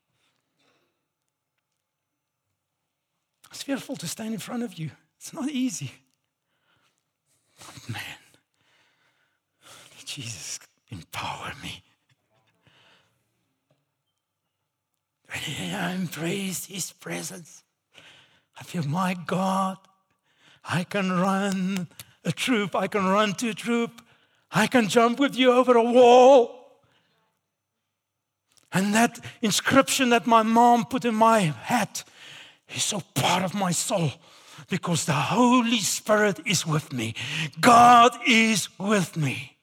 I 3.46 3.48
was 3.50 3.62
fearful 3.62 3.96
to 3.96 4.06
stand 4.06 4.34
in 4.34 4.40
front 4.40 4.62
of 4.62 4.74
you. 4.74 4.90
It's 5.18 5.32
not 5.32 5.48
easy. 5.50 5.90
man, 7.88 8.02
Jesus 10.04 10.58
empower 10.90 11.52
me. 11.62 11.82
When 15.28 15.74
I 15.74 15.94
embrace 15.94 16.66
His 16.66 16.92
presence, 16.92 17.62
I 18.58 18.64
feel, 18.64 18.84
my 18.84 19.14
God, 19.26 19.78
I 20.64 20.84
can 20.84 21.10
run 21.10 21.88
a 22.24 22.32
troop. 22.32 22.74
I 22.74 22.86
can 22.86 23.06
run 23.06 23.34
to 23.34 23.50
a 23.50 23.54
troop. 23.54 24.02
I 24.50 24.66
can 24.66 24.88
jump 24.88 25.18
with 25.18 25.36
you 25.36 25.52
over 25.52 25.76
a 25.76 25.82
wall. 25.82 26.64
And 28.72 28.94
that 28.94 29.20
inscription 29.40 30.10
that 30.10 30.26
my 30.26 30.42
mom 30.42 30.86
put 30.86 31.04
in 31.04 31.14
my 31.14 31.40
hat 31.40 32.04
is 32.68 32.82
so 32.82 33.00
part 33.14 33.44
of 33.44 33.54
my 33.54 33.70
soul 33.70 34.10
because 34.68 35.04
the 35.04 35.12
Holy 35.12 35.78
Spirit 35.78 36.40
is 36.44 36.66
with 36.66 36.92
me. 36.92 37.14
God 37.60 38.16
is 38.26 38.68
with 38.78 39.16
me. 39.16 39.56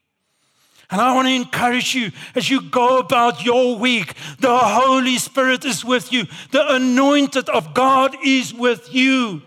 And 0.89 0.99
I 0.99 1.15
want 1.15 1.27
to 1.29 1.33
encourage 1.33 1.95
you 1.95 2.11
as 2.35 2.49
you 2.49 2.61
go 2.69 2.99
about 2.99 3.45
your 3.45 3.77
week. 3.77 4.13
The 4.39 4.57
Holy 4.57 5.17
Spirit 5.17 5.63
is 5.63 5.85
with 5.85 6.11
you, 6.11 6.25
the 6.51 6.75
anointed 6.75 7.49
of 7.49 7.73
God 7.73 8.15
is 8.23 8.53
with 8.53 8.93
you. 8.93 9.41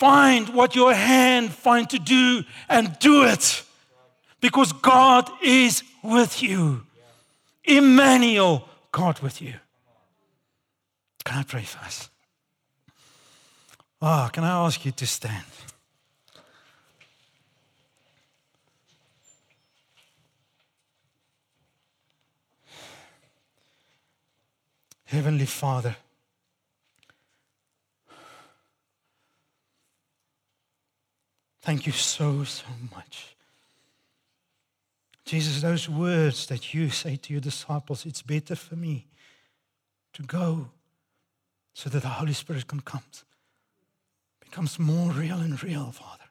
Find 0.00 0.48
what 0.54 0.74
your 0.74 0.94
hand 0.94 1.52
find 1.52 1.90
to 1.90 1.98
do 1.98 2.42
and 2.70 2.98
do 3.00 3.24
it 3.24 3.62
because 4.40 4.72
God 4.72 5.30
is 5.42 5.82
with 6.02 6.42
you. 6.42 6.86
Emmanuel, 7.64 8.66
God 8.92 9.20
with 9.20 9.42
you. 9.42 9.52
Can 11.22 11.40
I 11.40 11.42
pray 11.42 11.64
for 11.64 11.84
us? 11.84 12.08
Oh, 14.00 14.30
can 14.32 14.42
I 14.42 14.64
ask 14.64 14.86
you 14.86 14.92
to 14.92 15.06
stand? 15.06 15.44
Heavenly 25.04 25.44
Father, 25.44 25.94
thank 31.62 31.86
you 31.86 31.92
so, 31.92 32.44
so 32.44 32.66
much. 32.94 33.36
Jesus, 35.24 35.62
those 35.62 35.88
words 35.88 36.46
that 36.46 36.74
you 36.74 36.90
say 36.90 37.16
to 37.16 37.32
your 37.32 37.40
disciples, 37.40 38.04
it's 38.04 38.22
better 38.22 38.56
for 38.56 38.76
me 38.76 39.06
to 40.12 40.22
go 40.22 40.70
so 41.72 41.88
that 41.88 42.02
the 42.02 42.08
Holy 42.08 42.32
Spirit 42.32 42.66
can 42.66 42.80
come, 42.80 43.02
becomes 44.40 44.78
more 44.78 45.12
real 45.12 45.38
and 45.38 45.62
real, 45.62 45.92
Father. 45.92 46.24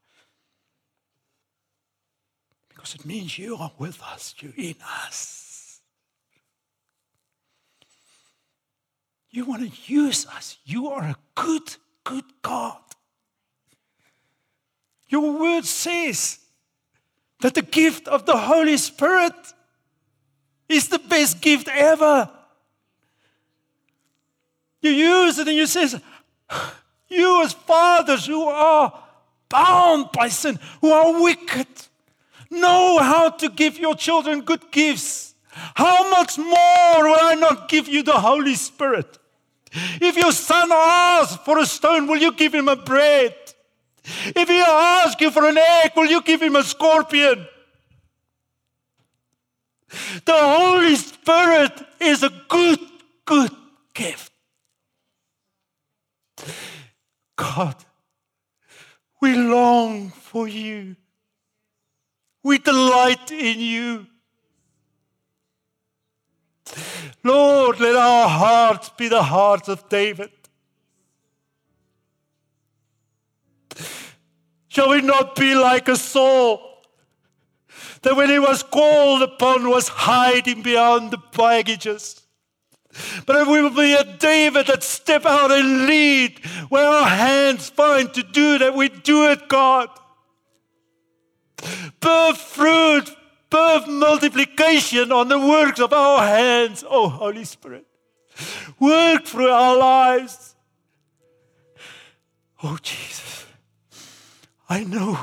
Because 2.67 2.95
it 2.95 3.05
means 3.05 3.37
you 3.37 3.55
are 3.55 3.71
with 3.77 4.01
us, 4.01 4.35
you're 4.39 4.53
in 4.57 4.75
us. 5.05 5.49
You 9.31 9.45
want 9.45 9.61
to 9.61 9.93
use 9.93 10.25
us. 10.25 10.57
You 10.65 10.89
are 10.89 11.03
a 11.03 11.15
good, 11.35 11.75
good 12.03 12.25
God. 12.41 12.81
Your 15.09 15.31
word 15.37 15.65
says 15.65 16.39
that 17.41 17.55
the 17.55 17.61
gift 17.61 18.07
of 18.07 18.25
the 18.25 18.37
Holy 18.37 18.77
Spirit 18.77 19.33
is 20.67 20.87
the 20.87 20.99
best 20.99 21.41
gift 21.41 21.67
ever. 21.67 22.29
You 24.81 24.91
use 24.91 25.39
it 25.39 25.47
and 25.47 25.57
you 25.57 25.65
says, 25.65 25.99
you 27.09 27.43
as 27.43 27.53
fathers 27.53 28.27
who 28.27 28.43
are 28.43 28.93
bound 29.49 30.11
by 30.13 30.29
sin, 30.29 30.59
who 30.79 30.91
are 30.91 31.21
wicked, 31.21 31.67
know 32.51 32.99
how 32.99 33.29
to 33.29 33.49
give 33.49 33.79
your 33.79 33.95
children 33.95 34.41
good 34.41 34.71
gifts. 34.71 35.33
How 35.51 36.09
much 36.11 36.37
more 36.37 37.03
will 37.03 37.17
I 37.19 37.35
not 37.39 37.67
give 37.67 37.87
you 37.87 38.03
the 38.03 38.13
Holy 38.13 38.55
Spirit? 38.55 39.17
If 39.73 40.15
your 40.15 40.31
son 40.31 40.69
asks 40.71 41.43
for 41.43 41.57
a 41.57 41.65
stone, 41.65 42.07
will 42.07 42.17
you 42.17 42.31
give 42.31 42.53
him 42.53 42.67
a 42.67 42.75
bread? 42.75 43.35
If 44.35 44.47
he 44.47 44.59
asks 44.59 45.21
you 45.21 45.31
for 45.31 45.47
an 45.47 45.57
egg, 45.57 45.91
will 45.95 46.07
you 46.07 46.21
give 46.21 46.41
him 46.41 46.55
a 46.55 46.63
scorpion? 46.63 47.47
The 50.25 50.37
Holy 50.37 50.95
Spirit 50.95 51.71
is 51.99 52.23
a 52.23 52.31
good, 52.47 52.79
good 53.25 53.51
gift. 53.93 54.31
God, 57.35 57.75
we 59.21 59.35
long 59.35 60.09
for 60.09 60.47
you. 60.47 60.95
We 62.43 62.57
delight 62.57 63.31
in 63.31 63.59
you. 63.59 64.07
Lord, 67.23 67.79
let 67.79 67.95
our 67.95 68.29
hearts 68.29 68.89
be 68.89 69.07
the 69.07 69.23
hearts 69.23 69.67
of 69.67 69.89
David. 69.89 70.31
Shall 74.67 74.89
we 74.89 75.01
not 75.01 75.35
be 75.35 75.55
like 75.55 75.87
a 75.87 75.95
Saul 75.95 76.61
that 78.01 78.15
when 78.15 78.29
he 78.29 78.39
was 78.39 78.63
called 78.63 79.21
upon 79.23 79.69
was 79.69 79.87
hiding 79.87 80.61
behind 80.61 81.11
the 81.11 81.17
baggages? 81.35 82.21
But 83.25 83.35
if 83.35 83.47
we 83.47 83.61
will 83.61 83.69
be 83.69 83.93
a 83.93 84.03
David 84.03 84.67
that 84.67 84.83
step 84.83 85.25
out 85.25 85.51
and 85.51 85.85
lead 85.85 86.43
where 86.69 86.87
our 86.87 87.07
hands 87.07 87.69
find 87.69 88.13
to 88.13 88.23
do 88.23 88.57
that. 88.57 88.73
We 88.73 88.89
do 88.89 89.29
it, 89.29 89.47
God. 89.47 89.89
Birth 91.99 92.37
fruit 92.37 93.15
birth 93.49 93.87
multiplication 93.87 95.11
on 95.11 95.27
the 95.27 95.39
works 95.39 95.79
of 95.79 95.93
our 95.93 96.25
hands. 96.25 96.83
Oh, 96.87 97.09
Holy 97.09 97.45
Spirit, 97.45 97.85
work 98.79 99.25
through 99.25 99.49
our 99.49 99.77
lives. 99.77 100.55
Oh, 102.63 102.77
Jesus, 102.81 103.28
I 104.69 104.83
know 104.83 105.19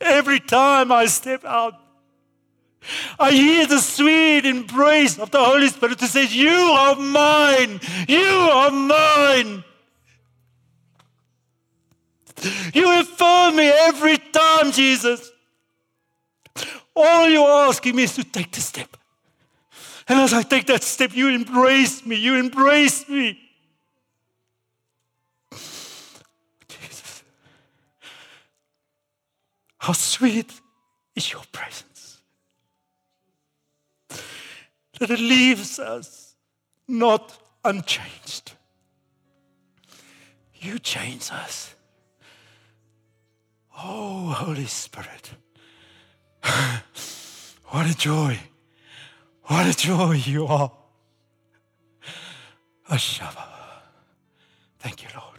every 0.00 0.40
time 0.40 0.92
I 0.92 1.06
step 1.06 1.44
out, 1.44 1.74
I 3.18 3.30
hear 3.32 3.66
the 3.66 3.80
sweet 3.80 4.46
embrace 4.46 5.18
of 5.18 5.30
the 5.30 5.42
Holy 5.42 5.68
Spirit 5.68 6.00
who 6.00 6.06
says, 6.06 6.34
You 6.34 6.50
are 6.50 6.96
mine, 6.96 7.80
you 8.08 8.20
are 8.20 8.70
mine. 8.70 9.64
You 12.72 13.00
affirm 13.00 13.56
me 13.56 13.68
every 13.68 14.16
time, 14.16 14.72
Jesus. 14.72 15.30
All 16.96 17.28
you're 17.28 17.68
asking 17.68 17.96
me 17.96 18.04
is 18.04 18.14
to 18.14 18.24
take 18.24 18.50
the 18.52 18.60
step. 18.60 18.96
And 20.08 20.18
as 20.20 20.32
I 20.32 20.42
take 20.42 20.66
that 20.66 20.82
step, 20.82 21.14
you 21.14 21.28
embrace 21.28 22.04
me. 22.04 22.16
You 22.16 22.36
embrace 22.36 23.08
me. 23.08 23.38
How 29.90 29.94
sweet 29.94 30.52
is 31.16 31.32
your 31.32 31.42
presence. 31.50 32.20
That 35.00 35.10
it 35.10 35.18
leaves 35.18 35.80
us 35.80 36.36
not 36.86 37.36
unchanged. 37.64 38.52
You 40.54 40.78
change 40.78 41.32
us. 41.32 41.74
Oh, 43.76 44.28
Holy 44.28 44.66
Spirit. 44.66 45.32
what 47.70 47.90
a 47.90 47.96
joy. 47.98 48.38
What 49.46 49.66
a 49.66 49.76
joy 49.76 50.12
you 50.12 50.46
are. 50.46 50.70
Ashaba. 52.88 53.44
Thank 54.78 55.02
you, 55.02 55.08
Lord. 55.16 55.29